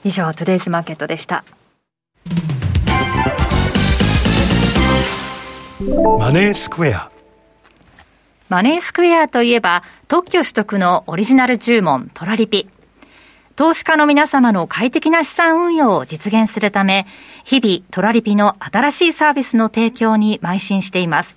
[0.07, 1.45] 以上、トゥデイズマーケットでした。
[6.19, 7.11] マネースクエア。
[8.49, 12.69] マネースクエアといえば、特許取得のオリジナル注文、トラリピ。
[13.57, 17.05] 投資家の皆様の快適な資産運用を実現するため、
[17.45, 21.37] 日々トラリピの新しいサービスの提供に邁進しています。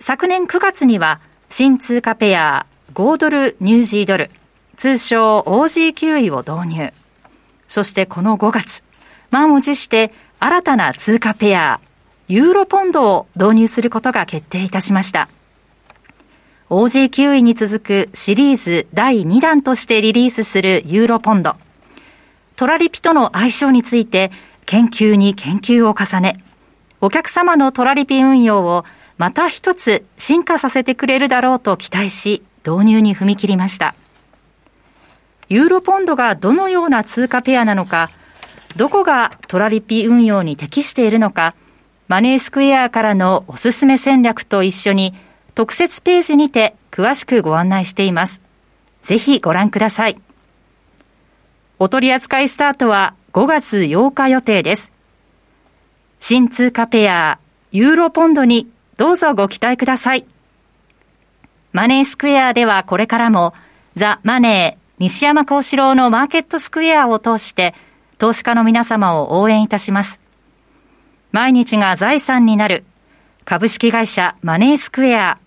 [0.00, 4.32] 昨年9月には、新通貨ペア5ドルニュージードル、
[4.76, 7.05] 通称 OG9 位を導入。
[7.68, 8.82] そしてこの5月、
[9.30, 11.80] 満を持して新たな通貨ペア、
[12.28, 15.28] ユーロポンドを導入することが決定いたしました。
[16.68, 21.56] OG9 位に続くシリーズ第2弾としてリリースするユーロポンド。
[22.56, 24.32] トラリピとの相性について
[24.64, 26.42] 研究に研究を重ね、
[27.00, 28.84] お客様のトラリピ運用を
[29.18, 33.94] また一つ進化させてくれるだろうと期待し、導入に踏み切りました。
[35.48, 38.10] ユーロポンドがどのような通貨ペアなのか、
[38.74, 41.54] どこがトラリピ運用に適しているのか、
[42.08, 45.14] マネースクエアからのおすすめ戦略と一緒に
[45.54, 48.40] 特設ページにて詳しくご案内しています。
[49.04, 50.20] ぜひご覧ください。
[51.78, 54.92] お取り扱いスタートは5月8日予定です。
[56.20, 57.38] 新通貨ペア、
[57.70, 60.24] ユーロポンドにどうぞご期待ください。
[61.72, 63.54] マネースクエアではこれからも
[63.94, 67.74] ザ・マネー西山幸四郎のマーケットスクエアを通して
[68.18, 70.20] 投資家の皆様を応援いたします。
[71.32, 72.84] 毎日が財産になる
[73.44, 75.38] 株式会社マネースクエア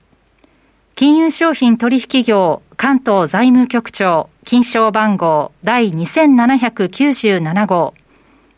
[0.93, 7.95] 金融商品取引業関東財務局長金賞番号第2797号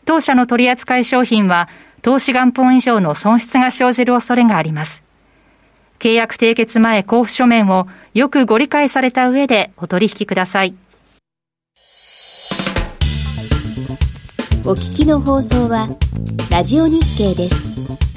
[0.04, 1.68] 当社の取扱い商品は
[2.02, 5.02] 投資元本以上の損失が生じる恐れがあります。
[6.00, 10.74] 契約締結前交付書面をよくご理解された上でお取引ください。
[14.64, 15.88] お聞きの放送は
[16.48, 18.11] ラジオ日経です。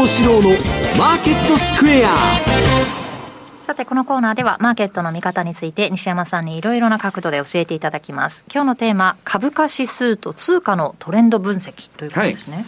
[0.00, 0.48] 幸四郎の
[0.98, 2.14] マーケットスクエア。
[3.66, 8.46] さて、このコーナーではマーケットの見方について西山さんにいろいろな角度で教えていただきます。
[8.50, 12.56] 今日のテーマ、株価指数と通貨のトレンド分析ということですね。
[12.56, 12.66] はい。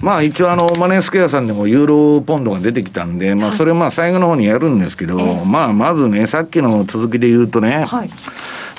[0.00, 8.10] まあ一応あの、マネースクエアさんでもユーロポンドが出てきたんで、まあそれまあ最後の方にやるんですけど、まあまずね、さっきの続きで言うとね、はい、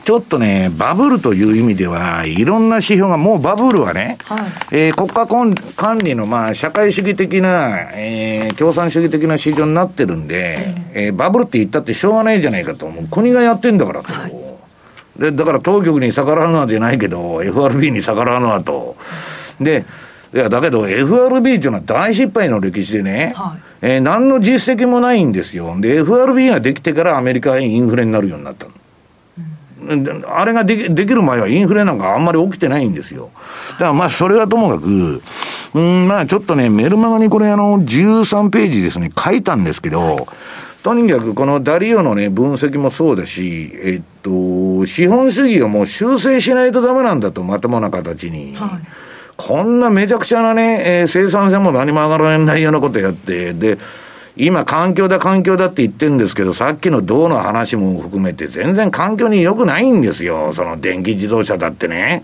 [0.04, 4.40] ちょっとね、バブルという意味では、いろんな指標が、もうバブルはね、はい、
[4.72, 5.28] えー、国家
[5.76, 14.12] 管理の、まあ、社会主義的な、えー、共産主義的な市場になってるんで、えー、バブルって言ったってしょうがないじゃないかと、もう国がやってんだからと。
[14.12, 14.34] はい、
[15.20, 18.96] で、だから当局に逆らうのはじゃないけど、FRB に逆らうのはと。
[19.60, 19.86] で、
[20.34, 25.76] いや、だけど FRB っていうのは大失敗の歴史でね、はい、えー、何の実績もないんですよ。
[25.80, 28.72] で、FRB ができてからアメリカはインフレになるようになったの。
[30.28, 33.32] あれができできる前はインフレなんかあんまり起きてないんですよ。
[33.72, 35.22] だからまあそれはともかく、
[35.74, 40.28] うん、まあちょっとね、メルマガにこれあの13ページですね、書いたんですけど、
[40.84, 48.56] とにかくこのダリオのね、分析もそうだし、えっと、資本主義をもう修正しないとダメなんだと、まともな形に。
[48.56, 48.88] はい、
[49.38, 53.78] こんなめちゃくちゃなね、えー、生産性も何も上がらないようなことやって、で、
[54.38, 60.54] 今環境だ環境だって言ってるんですけど、さっきの銅の話も含めて全然環境に良くないんですよ。
[60.54, 62.24] その電気自動車だってね。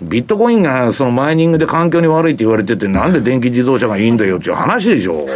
[0.00, 5.26] ビットコインがそのマイニングで環境に悪いって言われてて、なんで電気自動車がいいんだよっていう話でしょ。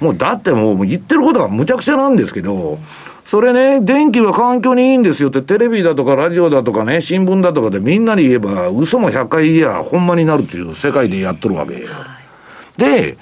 [0.00, 2.78] もうだってもう言ってることがむちゃくちゃなんですけど、
[3.24, 11.86] それね、電気は環境にいいんですよって、テレビだとかラジオだとかね、新聞だとかでみんなに言えば、嘘も100回言えば、ほんまになるっていう世界でやっとるわけ。
[12.76, 13.16] で、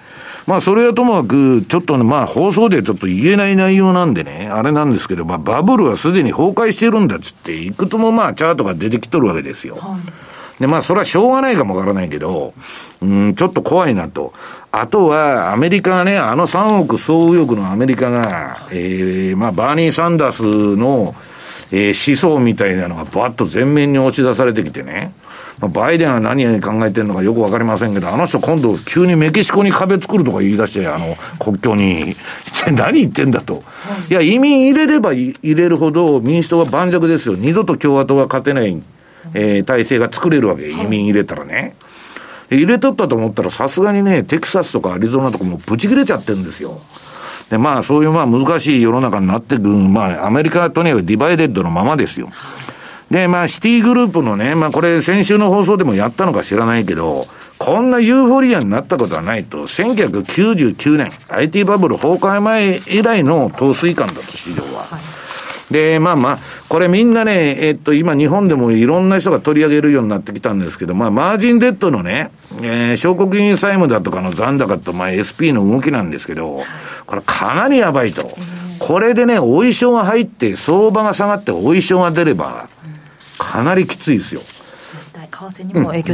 [0.46, 9.76] まあ、それはともかく、ちょっとね、まあ、放送でちょっと言えない内容なんでね、あれなんですけど、まあ、バブルはすでに崩壊してるんだっつって、いくつもまあ、チャートが出てきとるわけですよ。
[9.76, 9.98] は
[10.58, 12.54] い、で、まあ、それはしょうがないかもわからないけど、
[13.02, 14.32] うん、ちょっと怖いなと。
[14.72, 21.14] あとは、アメリカがね、あの3億総右翼のアメリカが、ええー、まあ、バーニー・サンダースの、
[21.72, 25.12] えー、思想みたいなのがバッと前面に押し出されてきてね。
[25.60, 32.16] まあ、バイデンは何を考えてるのかよくわかりませんけど、あの人今度急にメキシコに壁作るとか言い出して、あの、国境に。
[32.72, 33.62] 何言ってんだと。
[34.10, 37.36] いや、移民入れれば入れるほど民主党は盤石ですよ。
[37.36, 38.82] 二度と共和党は勝てない、
[39.34, 40.68] えー、体制が作れるわけ。
[40.68, 41.74] 移民入れたらね。
[42.50, 46.80] 入れとったと思ったらさすがにね、テキサスとかアリゾナとかもブチ切れちゃってるんですよ。
[47.50, 52.30] で、まあ、そういうまあ難しい世の中になってくる、まあ、アメリカはとにかくディバイデッドのままですよ。
[53.10, 57.24] で、まあ、シティグループのね、まあ、これ先週の放送でもやったのか知らないけど、
[57.58, 64.84] こんなユーフォリアになったことはないと、1999年、IT バブル崩壊前以来の投水感だと、市場は。
[64.84, 65.00] はい
[65.70, 76.64] で、まあまあ、これみんなね、えっと、今日本でもいろんな人が取り上げるようになってきたんですけど、まあ、マージンデッドのね、えー、証拠金債務だとかの残高と、まあ、SP の動きなんですけど、
[77.06, 78.36] これかなりやばいと。
[78.80, 82.68] これでね、お衣装が入って、相場が下がってお衣装が出れば、
[83.40, 84.42] かなりきついですよ。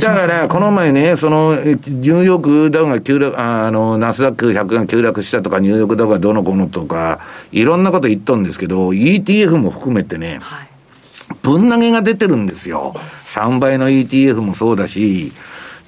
[0.01, 7.19] だから、この前ね、その、ニューヨークダウが急落、あの、ナスダック100が急落したとか、ニューヨークダウがどのこのとか、
[7.51, 10.69] いろんなこと言っとんですけど、ETF も含めてね、はい、
[11.43, 12.95] ぶん投げが出てるんですよ。
[13.25, 15.33] 3倍の ETF もそうだし、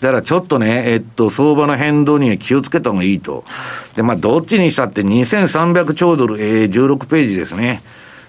[0.00, 3.44] だからちょっとね、えっと、相場の変動には気をつけた方がいいと。
[3.96, 7.80] で、まあ、どっちにしたって2300兆ドル、えー、16ページですね。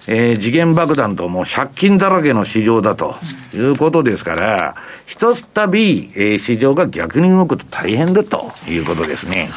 [0.06, 3.14] えー、次元爆弾ともう借金だらけの市場だと
[3.54, 9.50] いうことですから、一つたび、えー、市場が逆に動くと大変だということですね。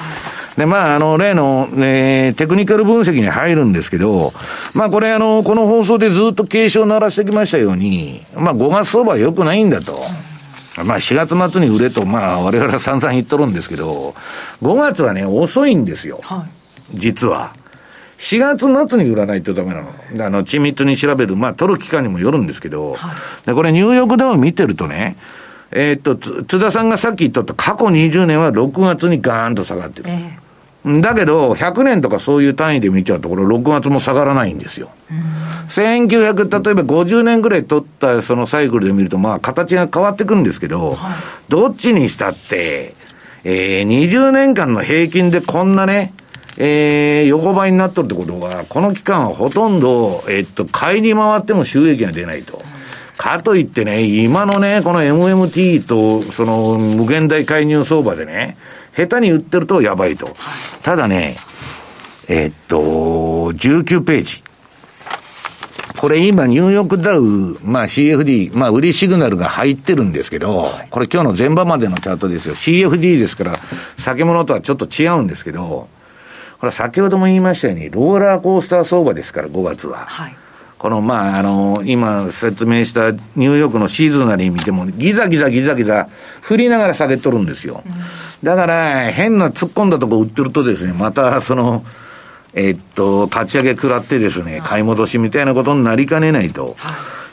[0.57, 4.33] で、まあ、あの、例の、ね、テクニカル分析に入るんですけど、
[4.75, 9.99] まあ、これあの、この放送でずっと警鐘を鳴らしてきましたように、まあ、5月相場は良くないんだと。
[10.85, 14.15] まあ、4月末に売れと、まあ、我々は散々言っとるんですけど、
[14.61, 16.19] 5月はね、遅いんですよ。
[16.23, 16.45] は
[16.93, 17.53] い、実は。
[18.23, 20.25] 4月末に売らないとダメなの。
[20.25, 23.11] あの、緻密に調べる、まあ、取る期間にもよるんですけど、は
[23.43, 25.17] い、でこれニューヨークダウン見てるとね、
[25.71, 30.09] えー、っと、津田さんがさっき言っとった過去20年は6月にガーンと下がってる。
[30.09, 34.89] えー、だけど、100年とかそういう単位で見ちゃうと、これ6月も下がらないんですよ。
[35.67, 40.97] 1900、例えば50年ぐらい取ったそのサイクルで見ると、まあ、形が変わってくるんですけど、はい、
[41.49, 42.93] どっちにしたって、
[43.43, 46.13] えー、20年間の平均でこんなね、
[46.57, 52.61] えー、横ばいになっとるってことは、この期間はほとんど、えっと、買いに回っても収益が出ないと。
[53.17, 58.57] かといってね、今のね、この MMT と、その、無限大介入相場でね、
[58.95, 60.35] 下手に売ってるとやばいと。
[60.81, 61.35] ただね、
[62.27, 62.77] えっと、
[63.53, 64.43] 19ページ。
[65.97, 72.55] これ今、ニューヨークダウ、まあ CFD、まあ売りシグナルが入ってるんですけど、これ今日の前場までのチャートですよ。
[72.55, 73.59] CFD ですから、
[73.97, 75.87] 先物とはちょっと違うんですけど、
[76.63, 80.05] これ先ほども言いましたように、ローラーコースター相場ですから、5月は。
[80.05, 80.35] はい、
[80.77, 86.07] この、まあ、あの、今説明したニューヨークのシーズナリー見ても、ギザギザギザギザ、
[86.39, 87.83] 振りながら下げとるんですよ。
[87.85, 87.93] うん、
[88.43, 91.83] だから、変な突っ込んだとこ売ってるとですね、また、その、
[92.53, 96.77] えっと、立ち上げ食らってですね、買い戻しみたいなことになりかねないと。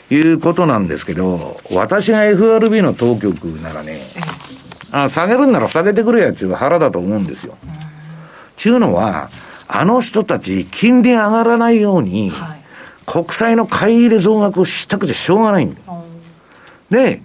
[0.09, 4.01] いうことなんですけど、私が FRB の当局ならね、
[4.91, 7.55] あ下げるんなら下げてくれやっちゅう腹だと思うんですよ。
[8.61, 9.31] ちゅうのは、
[9.67, 12.61] あの人たち、金利上がらないように、はい、
[13.07, 15.79] 国債の買い入れ増額をしたくてしょうがないんだ。
[16.91, 17.23] で、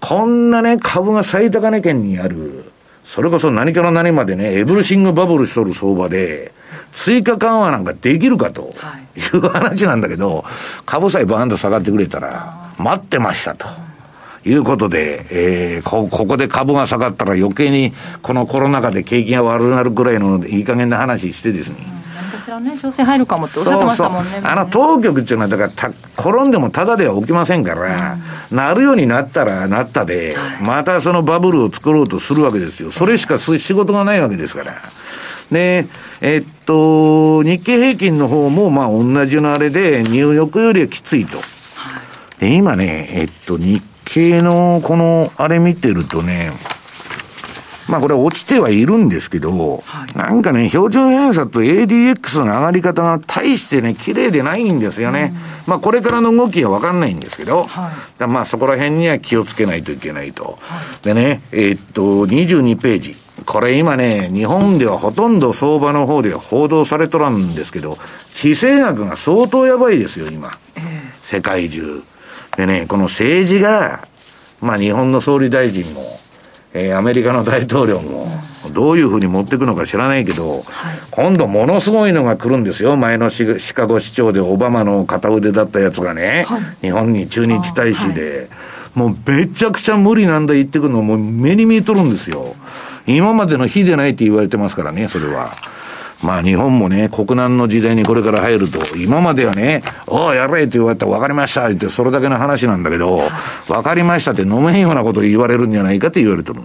[0.00, 2.72] こんなね、株が最高値圏にある、
[3.04, 6.50] それこそ何から何までね、エブリシングバブルしとる相場で、
[6.90, 8.74] 追加緩和なんかできるかと
[9.14, 10.44] いう話なんだけど、
[10.84, 13.68] 株さえバーンと下がってくれたら、待ってましたと。
[14.44, 22.02] いうことで、えー、こ、ここで株が下がったら余計に、このコロナ禍で景気が悪くなるぐらいのいい加減な話してですね。
[22.60, 24.30] ね、調整入るかもっておっしゃってましたもんね。
[24.30, 25.88] そうそうあの当局っていうのは、だからた、
[26.20, 28.16] 転んでもただでは起きませんから、
[28.50, 32.90] うん、なるようになったらなったで、はい、またそのバブルを作ろうとするわけですよ。
[32.90, 34.74] それしか仕事がないわけですから。
[35.50, 35.86] で、
[36.20, 41.38] えっと、日経平均の方も、まあ、同じのあれで、ニューヨークよりはきついと。
[42.38, 46.50] で、今ね、えっと、日経のこの、あれ見てるとね、
[47.88, 55.32] まあこれ落ちてはいるんですけど、はい、なんかね、標準偏差と ADX の上がり方が大してね、綺麗でないんですよね。
[55.32, 60.58] うん、まあこれからの動きはわかんないんですけど、はい、まあそこら辺には気をつけないといけないと。
[60.60, 63.16] はい、でね、えー、っと、22ページ。
[63.44, 67.98] これ今ね、日本ではほとんど相場の方では報道されとらんですけど、
[68.32, 70.50] 地政学が相当やばいですよ、今。
[70.76, 70.82] えー、
[71.22, 72.02] 世界中。
[72.56, 74.06] でね、この政治が、
[74.60, 76.02] まあ日本の総理大臣も、
[76.74, 78.28] えー、アメリカの大統領も、
[78.72, 80.62] どういうふうに持っていくのか知らないけど、はい、
[81.10, 82.96] 今度ものすごいのが来るんですよ。
[82.96, 88.48] 前のシカゴ市長でオバマの片腕だったやつがね、はい、日本に駐日大使で、
[88.94, 92.54] もうめちゃくちゃ無理なんだ言ってくるのもう目に見えとるんですよ。
[93.06, 95.50] 今までの日でないって言われてますからね、それは。
[96.22, 103.22] まあ日本もね、国難の時代にこれから入ると、今まではね、おお、やれって言われたら分かりましたってそれだけの話なんだけど、
[103.66, 106.60] 分かりましたって飲めんようなこと言われるんじゃないかって言われてる。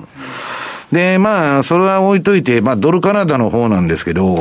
[0.91, 4.39] で、まあ、それは置いといて、まあ、ドルカナダの方なんですけど、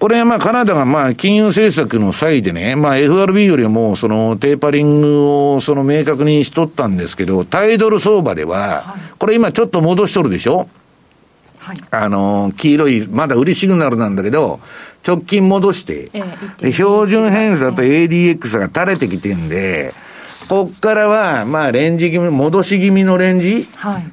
[0.00, 10.70] これまあ、カナダがまあ、金融政策の際でね、まあ、FRB よりも、その、テーパリングを、その、明確にしとったんですけど、タイドル相場では、これ今ちょっと戻しとるでしょ
[11.60, 14.60] はい、あの、黄色い、まだ売りシグナルなんだけど、
[15.06, 16.22] 直近戻して、え
[16.62, 19.94] え、標準偏差と ADX が垂れてきてんで、
[20.48, 23.68] こっからは、まあ、レンジ気味、戻し気味のレンジ、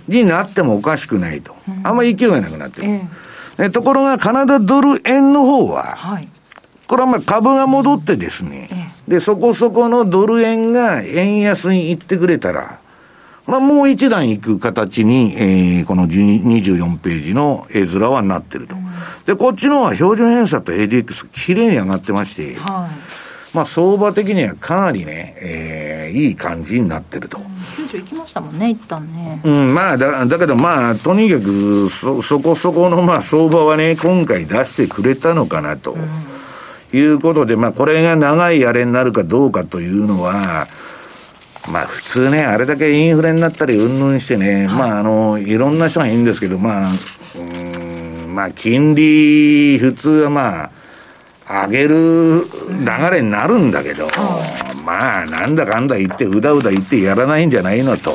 [0.08, 1.56] になってもおかしくないと。
[1.84, 3.02] あんまり勢いがなくなってる。
[3.58, 6.28] えところが、カナダドル円の方は、はい、
[6.86, 8.70] これはまあ株が戻ってですね、
[9.08, 12.80] で、そこそこのドル円が円安に行ってくれたら、
[13.48, 18.76] まあ、もう一段行く形に、えー、この24ページの絵面はなってると。
[19.26, 27.38] で、こっちのは標準偏差と ADX きれいに上がってまして、はい、まあ、相場的にはかなりね、えー、いい感じになってると。
[27.38, 29.40] 90行きましたもんね、一旦ね。
[29.46, 35.96] うん、まあ、だ、だけどまあ、とにかく、そ、そこそこのまあ、相場はね、今回出してくれたのかなと。
[36.94, 40.68] いうことで、まあ、これが長いあれになるかどうかというのは、
[41.72, 46.92] まあ普通ね、あれだけインフレになったりうんぬんしてね、はい、まああの、いろんな人がいいんですけど、まあ、
[47.36, 50.72] うん、まあ金利、普通はま
[51.46, 52.46] あ、上げる流
[53.12, 58.12] れになるんだけど、うん、まあなんだかんだ言って、うだうだ言ってやらないんじゃないのと、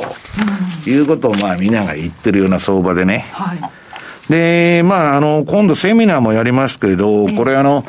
[0.85, 3.25] うん、いうことをまあみんなが言ってるような相場でね。
[3.31, 3.82] はい
[4.29, 7.83] で、まあ、あの、今度セミナーもやりますけれど、これあの、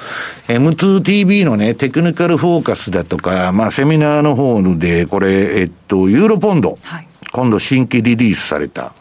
[0.48, 8.92] M2TV のね、テクニカルフォーカスだとか、まあ、セミナーの方で、これ、えっと、ユーロポンド、はい、今度新規リリースされた。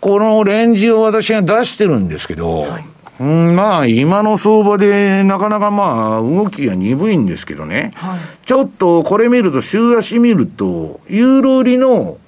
[0.00, 2.84] このレンジを私が出してるんですけど、はい。
[3.20, 7.92] うん、まあ、今の相場で、なかなかまあ、動きが鈍いんですけどね。
[7.94, 12.18] はい、ちょっと、これ見ると、週足見ると、ユーロ売りの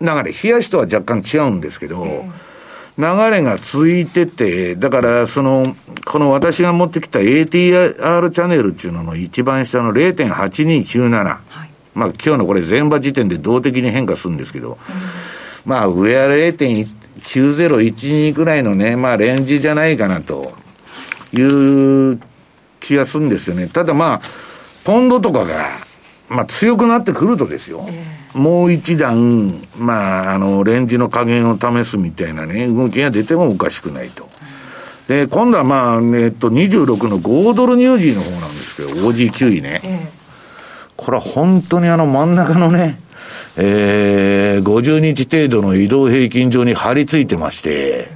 [0.00, 2.51] 流れ、冷やしとは若干違うんですけど、えー
[2.98, 5.74] 流れがついてて、だからその、
[6.04, 11.24] この私が持ってきた ATR チャンネルっていうのの一番下の0.8297。
[11.24, 14.76] はい、まあ今日のこれ前場時点で動的に変化するんですけど、うん、
[15.64, 20.52] まあ上は0.9012くらいのね、まあレンジじゃないかなと
[21.32, 22.20] いう
[22.80, 23.68] 気がするんですよね。
[23.68, 24.20] ただまあ、
[24.84, 25.70] ポンドとかが、
[26.32, 27.84] まあ強くなってくるとですよ。
[27.88, 34.28] えーもう一段、まあ、あの、レンジの加減を試すみたいなね、動きが出てもおかしくないと。
[35.06, 40.10] で、今度はまあ、えっと、26の5ドルニュージーの方なんですけど、OG9 位ね。
[40.96, 42.98] これは本当にあの真ん中のね、
[43.56, 48.08] えー、50日程度の移動平均上に張り付いてまして、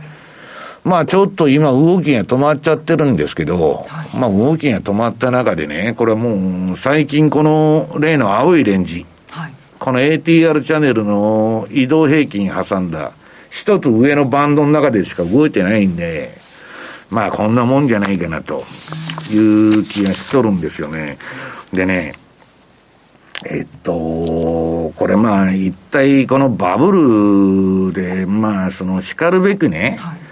[0.86, 13.10] まあちょっと今動きが止まっちゃってるんですけど、はい、まあ動きが止まった中でね、これはもう最近この例の青いレンジ、はい、この ATR チャンネルの移動平均挟んだ
[13.50, 16.38] 一つ上のバンドの中でしか動いてないんで、
[17.10, 18.62] まあこんなもんじゃないかなと
[19.32, 21.18] いう気がしとるんですよね。
[21.72, 22.14] でね、
[23.44, 30.25] えっと、これまあ一体このバブルで、まあその叱るべくね、はい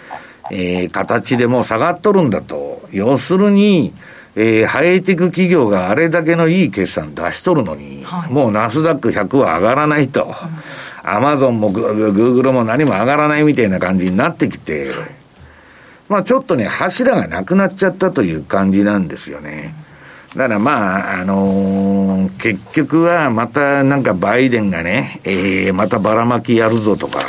[0.51, 2.83] えー、形でもう下がっとるんだと。
[2.93, 3.93] 要するに、
[4.37, 10.35] えー、ハイテク企業があれだけのいい決算出しとるのに、はい、もうナスダック100は上がらないと。
[11.07, 14.91] アマゾンもグーグルも何も上がらないみたいな感じになってきて、
[16.09, 19.75] まあちょっとね、柱がなくなっちゃったという感じなんですよね。
[20.35, 27.21] だからまあ、あのー、結局はまたなんかバイデンがね、えー、またばらまきやるぞとか、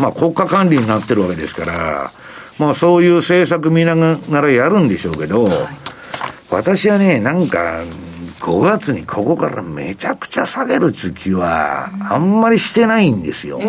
[0.00, 2.12] まあ国家管理になってるわけですから、
[2.58, 5.66] まあそういう政策見ながらやるんでしょうけど、はい、
[6.50, 7.82] 私はね、なんか、
[8.40, 13.60] 5月にここからめちゃくちゃ下げる月は、あんまりしてないんですよ。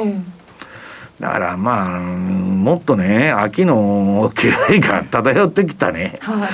[1.19, 6.49] だからまあ、もっとね、秋の気いが漂ってきたね、はい、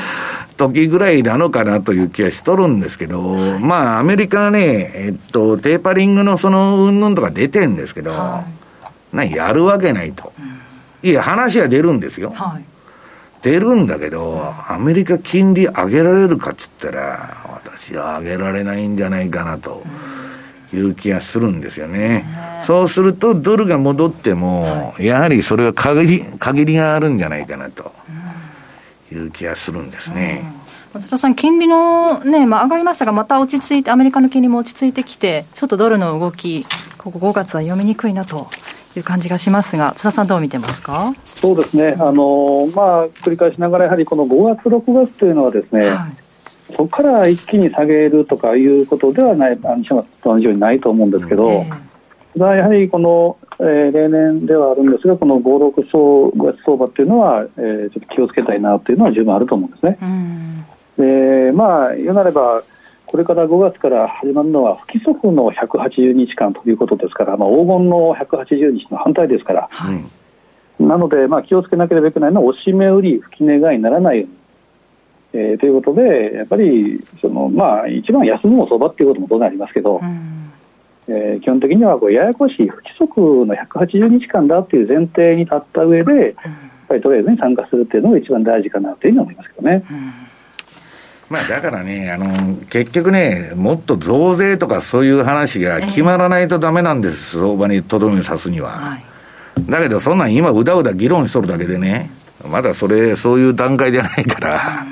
[0.56, 8.46] 時ぐらいなのかなという気はしとるんですけど、はい、まあアメリカはね、えっと、テーパリングのその云々とか出てんですけど、は
[9.14, 10.31] い、なやるわけないと。
[11.04, 12.32] うんいや、話は出るんですよ。
[12.36, 12.64] はい、
[13.42, 19.84] 出るんだけど、アメリカ金利上げられるかっつったら、私は上げられないんじゃないかなと。
[20.74, 22.26] いう気がするんですよね。
[22.62, 27.92] そうすると、ドルが戻っても、やはりそれは限り、限りがあるんじゃないかなと
[29.12, 30.50] いう気がするんですね。
[30.94, 36.66] 松田さん、金利のね、まあ、上がりましたが、また落ち着いて、アメリカの金利も落ち着いてきて、ちょっとドルの動き、
[36.98, 38.50] ここ5月は読みにくいなと
[38.96, 41.14] いう感じがしますが、津田さん、どう見てますか？
[41.26, 59.98] そうですね、あのまあ、繰り返しながら、やはりこの5月、6月というのはですね、はい、そこから一気に下げるとかいうことではない、あの西と同じようにないと思うんですけど、えー、やはりこの、えー、例年ではあるんですが、この5、6相5月相場っていうのは、えー、ちょっと気をつけたいなというのは十分あると思うんですね。
[60.98, 62.62] でまあ、言うなれば
[63.12, 74.34] これから5月から始まるのは不規則の180日間ということですから、まあ、黄金の180日の反対ですから、はい、なので、まあ、気をつけなければいけないのは押し目売り、吹き値買いにならないように。
[75.34, 80.52] えー、ということで、やっぱりその、まあ、一番安の相場っていうことも当然ありますけど、うん、
[81.08, 86.34] えー、基本的にはこうややこしい不規則の180日間だという前提に立った上で、うん、やっ
[86.88, 89.84] ぱりトレードに参加するっていうのが一番大事かなというふうに思いますけどね。
[89.90, 90.31] うん
[91.32, 98.72] まあだからね、あの、結局ね、もっと増税とかそういう話が決まらないとだめなんです、相場にとどめを刺すには。
[98.72, 99.04] はい、
[99.72, 102.12] だけど、そんなん今、うだうだ議論しとるだけでね、
[102.50, 104.86] まだそれ、そういう段階じゃないから、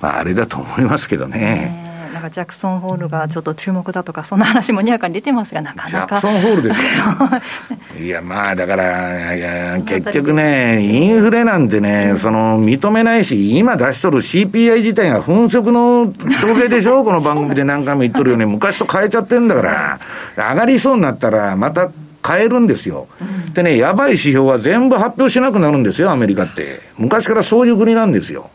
[0.00, 1.91] まああれだと思いますけどね。
[2.12, 5.88] なんかジャクソンホールがちょっと注目だとか、そんな話もにわかに出てますが、なかなか。
[5.88, 8.04] ジャクソンホールですよ。
[8.04, 21.90] いや、まあ、だから、いや結局ね、インフレなんてね、その、認めないし、今出しとる CPI 自体が粉飾の統計でしょ この番組で何回も言っとるように、昔と変えちゃってんだから、上がりそうになったら、また、
[22.24, 23.08] 変えるんですよ。
[23.52, 26.80] でね、やばい指標は全部発表しなくなるんですよ、アメリカって。
[26.96, 28.50] 昔からそういう国なんですよ。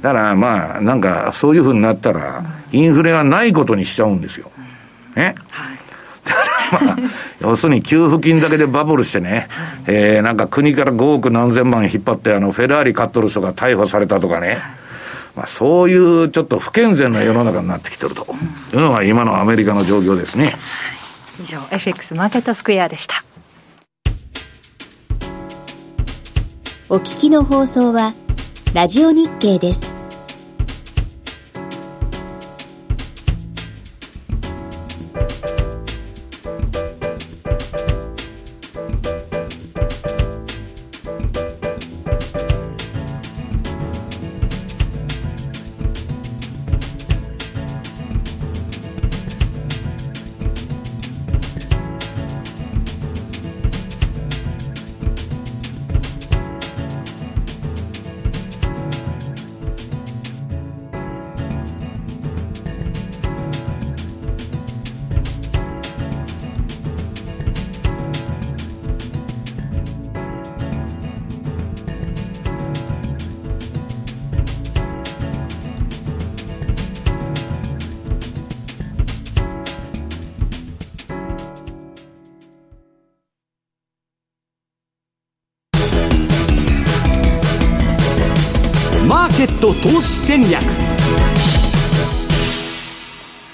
[0.00, 4.50] だからまあ、なんかそういうふうになったら、インフレはないことにしちゃうんですよ。
[5.14, 5.34] ね。
[6.24, 6.96] だからまあ、
[7.40, 9.48] 要するに給付金だけでバブルしてね、
[9.86, 14.58] えー、なんか国から5億何千万引っ張って、あの、フェラーリ買っとる人が逮捕されたとかね。
[15.36, 18.24] まあ、そういうちょっと不健全な世の中になってきてると
[18.72, 20.56] いうのが今のアメリカの状況ですね。
[21.42, 23.24] 以上、FX マーケットスクエアでした。
[26.88, 28.14] お聞きの放送は、
[28.74, 30.03] ラジオ日経です。
[89.64, 90.60] ト投資戦略。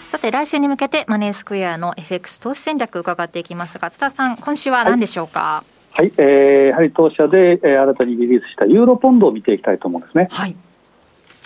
[0.08, 10.26] さて来週に向けてマネースクエアの FX 投資戦略伺っていきますが津田さん今週は何でしょうか、はい、はい、えー、やはり当社で、えー、新たにリリースしたユーロポンドを見ていきたいと思うんですね。
[10.32, 10.56] はい。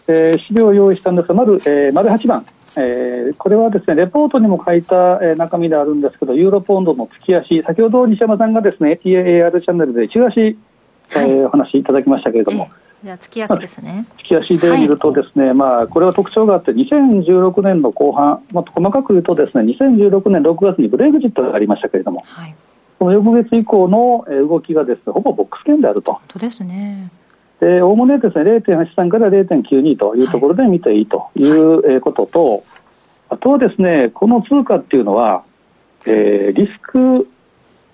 [0.09, 2.47] えー、資料を用意したんですが、丸、えー、丸8番、
[2.77, 10.55] えー、これはですね、レポートにも書いた、えー、中身であるんですけど、ユーロポンドの月足、先ほど西山さんがですね、TAR チャンネルで中足、はい、
[11.11, 12.71] えー、お話しいただきましたけれども、
[13.05, 14.07] じゃ月足ですね。
[14.19, 22.55] 月足で見るとですね、はい、まあ、これは特徴があって、2016年の後半、まあ、細かく言うとですね、2016年6月にブレグジットがありましたけれども、はい、
[22.99, 26.15] この翌月以降の動きがですね、ほぼボックス圏であると。
[26.15, 27.11] 本当ですね。
[27.61, 32.63] で、おおむねですね、0.83から0.92というところで見ていいということと、はい、
[33.31, 35.45] あとはですね、この通貨っていうのは、
[36.07, 37.29] えー、リスク、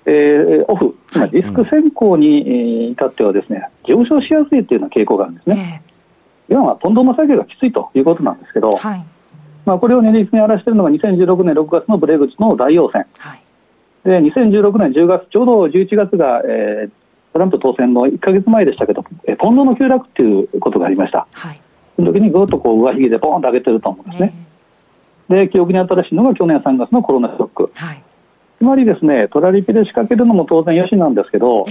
[0.07, 5.83] えー、オフ、つまりリスク先行に至ってはですね、上昇しやすいというような傾向があるんですね。
[6.49, 9.05] いわばポンドの下げがきついということなんですけど、はい、
[9.65, 13.07] まあ、これを練りに荒らしているのが2016年6月のブレグジの大陽線。
[13.19, 13.41] はい、
[14.05, 16.91] で、2016年10月、ちょうど11月が、えー、
[17.33, 21.29] トランプ当選の1か月前でしたけど、えポンドの急落ということがありました。
[21.33, 21.61] はい、
[21.95, 24.35] その時にぐっとこう上髭でボーンと上げてると思うんですね。
[25.29, 27.71] で、記憶に新しいのが去年3月のコロナショック。
[27.75, 28.03] はい、
[28.61, 31.65] つまりですね、トラリピで仕掛けるのも当然よしなんですけど、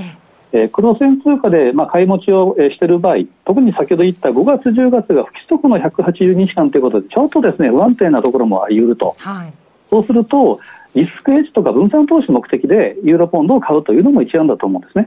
[0.52, 0.64] ええ。
[0.64, 9.16] ー、黒線通貨で、まあ、買い持ちを、えしている場合、特に先ほど言った5月、10月が不規則の180日間ということで、ちょっとですね、不安定なところもあり得ると。
[9.20, 9.54] はい、
[9.92, 10.60] そうすると、
[10.96, 14.98] リスクエッジとか分散投資目的でユーロポンドを買うというのも一案だと思うんです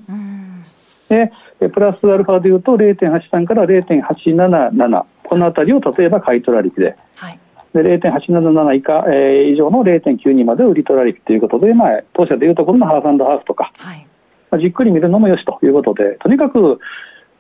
[1.10, 1.32] ね。
[1.58, 6.80] で、プラスアルファでいうと0.83から0.877、このあたりを例えば買い取られて。
[6.80, 7.38] で、はい、
[7.72, 14.06] で0.877以下、えー、以上の0.92まで売り取られるということで、まあ、当社でいうところのハーフハーフとか、はい、
[14.50, 16.78] まあ、じっくり見るのもよしということで、とにかく、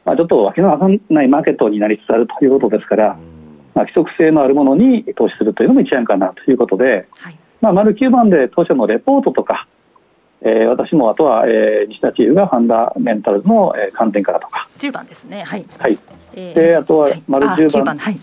[0.04, 3.18] まあ、ちょっとわけのわかんないマーケットになりつつあるということですから、
[3.74, 9.68] まあ、規則性のあるものに投資するというのも一案かなということで、はい、まあ、丸9番で当社のレポートとか、
[10.40, 14.66] えー、私もあとは、えー、西田チーフがファンダメンタルズの、えー、観点からとか。
[14.78, 15.44] 10番ですね。
[15.44, 15.98] はい、はい。
[16.34, 18.18] えー、であとは丸10番、はい、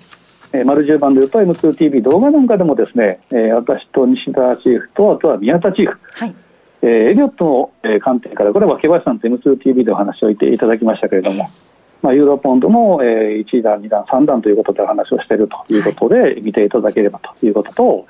[0.53, 6.35] えー、丸10番でいうと M2TV 動画なんかでもですね、えー、私と西田チーフとあとは宮田チーフ、はい。
[6.81, 11.69] えー、エリオットの、えー、観点からこれは若林さんと M2TV でお話をいていただきましたけれども、えー
[12.01, 18.07] まあ、ユーロポンドの、えー、1段、2段、3段ということでお話をしているということで、見ていただければということと、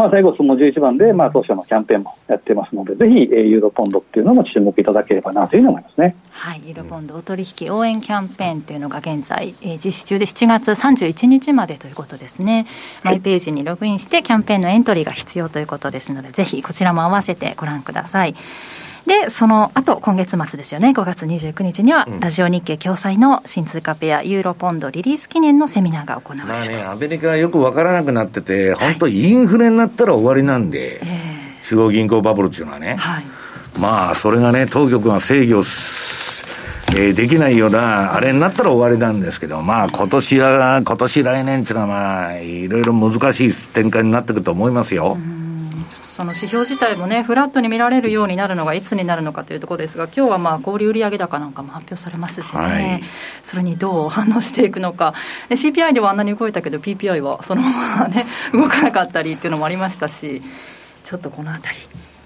[0.00, 6.16] まあ、最後、その11番で、まあ、当社のキャンペーンもやってますので、ぜひ、えー、ユーロポンドっていうのも注目いただければなというふうに思いますね。
[6.30, 12.64] はい、ユーロポンドお取引応援キャンペーンというのが現在、えー、実施中で7月31日までということですね。
[13.02, 18.34] マイページにログインして、キャンペーンのエントリーが必要ということですので、ぜひこちらも合わせてご覧ください。
[19.06, 31.00] で、その後、今月末ですよね、5月29日には、ラジオ日経共催の新通貨ペア、ユーロポンドリリース記念のセミナーが行われるまあね、アメリカはよく分からなくなってて、本当、インフレになったら終わりなんで、
[31.64, 33.24] 中央銀行バブルっていうのはね、はい、
[33.78, 35.62] まあ、それがね、当局が制御
[36.92, 45.16] えー、できないような、あれになったら終わりなんですけど、まあ、今年は、今年来年っていうのは、まあ、いろいろ難しい展開になってくると思いますよ。
[45.16, 45.39] うん
[46.20, 53.02] その指標自体もね、フラットに見られるようになるのがいつになるのかというところですが、今日はまあ小売売上高なんかも発表されますしね、はい、
[53.42, 55.14] それにどう反応していくのか、
[55.48, 60.42] CPI ではあんなに動いたけど、PPI はそのままね、 動かなかったりっていうのもありましたし、
[61.04, 61.78] ちょっとこのあたり。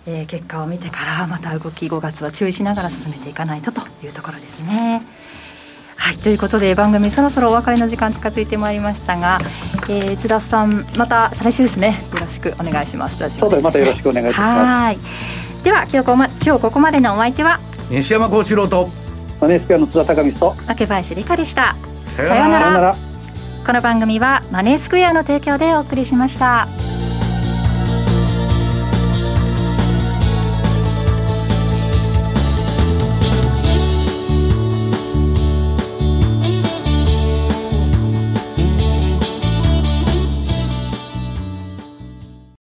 [0.06, 5.02] えー、結果を見てからまた動き5月は注意しながら進めていかないとというところですね。
[5.96, 9.38] はいということで番組そろそろお別れの時間近づいてまいりましたが、
[9.88, 12.02] えー、津田さんまた再来週ですね。
[12.12, 13.16] よろしくお願いします。
[13.30, 15.64] そうですまたよろしくお願いします。
[15.64, 17.58] では今日こ、ま、今日ここまでのお相手は
[17.90, 18.90] 西山幸四郎と
[19.40, 21.76] マネースクエアの津田隆美と竹林理香でした。
[22.08, 22.96] さようなら。
[23.66, 26.68] この番組はマネースクエアの提供でお送りしました。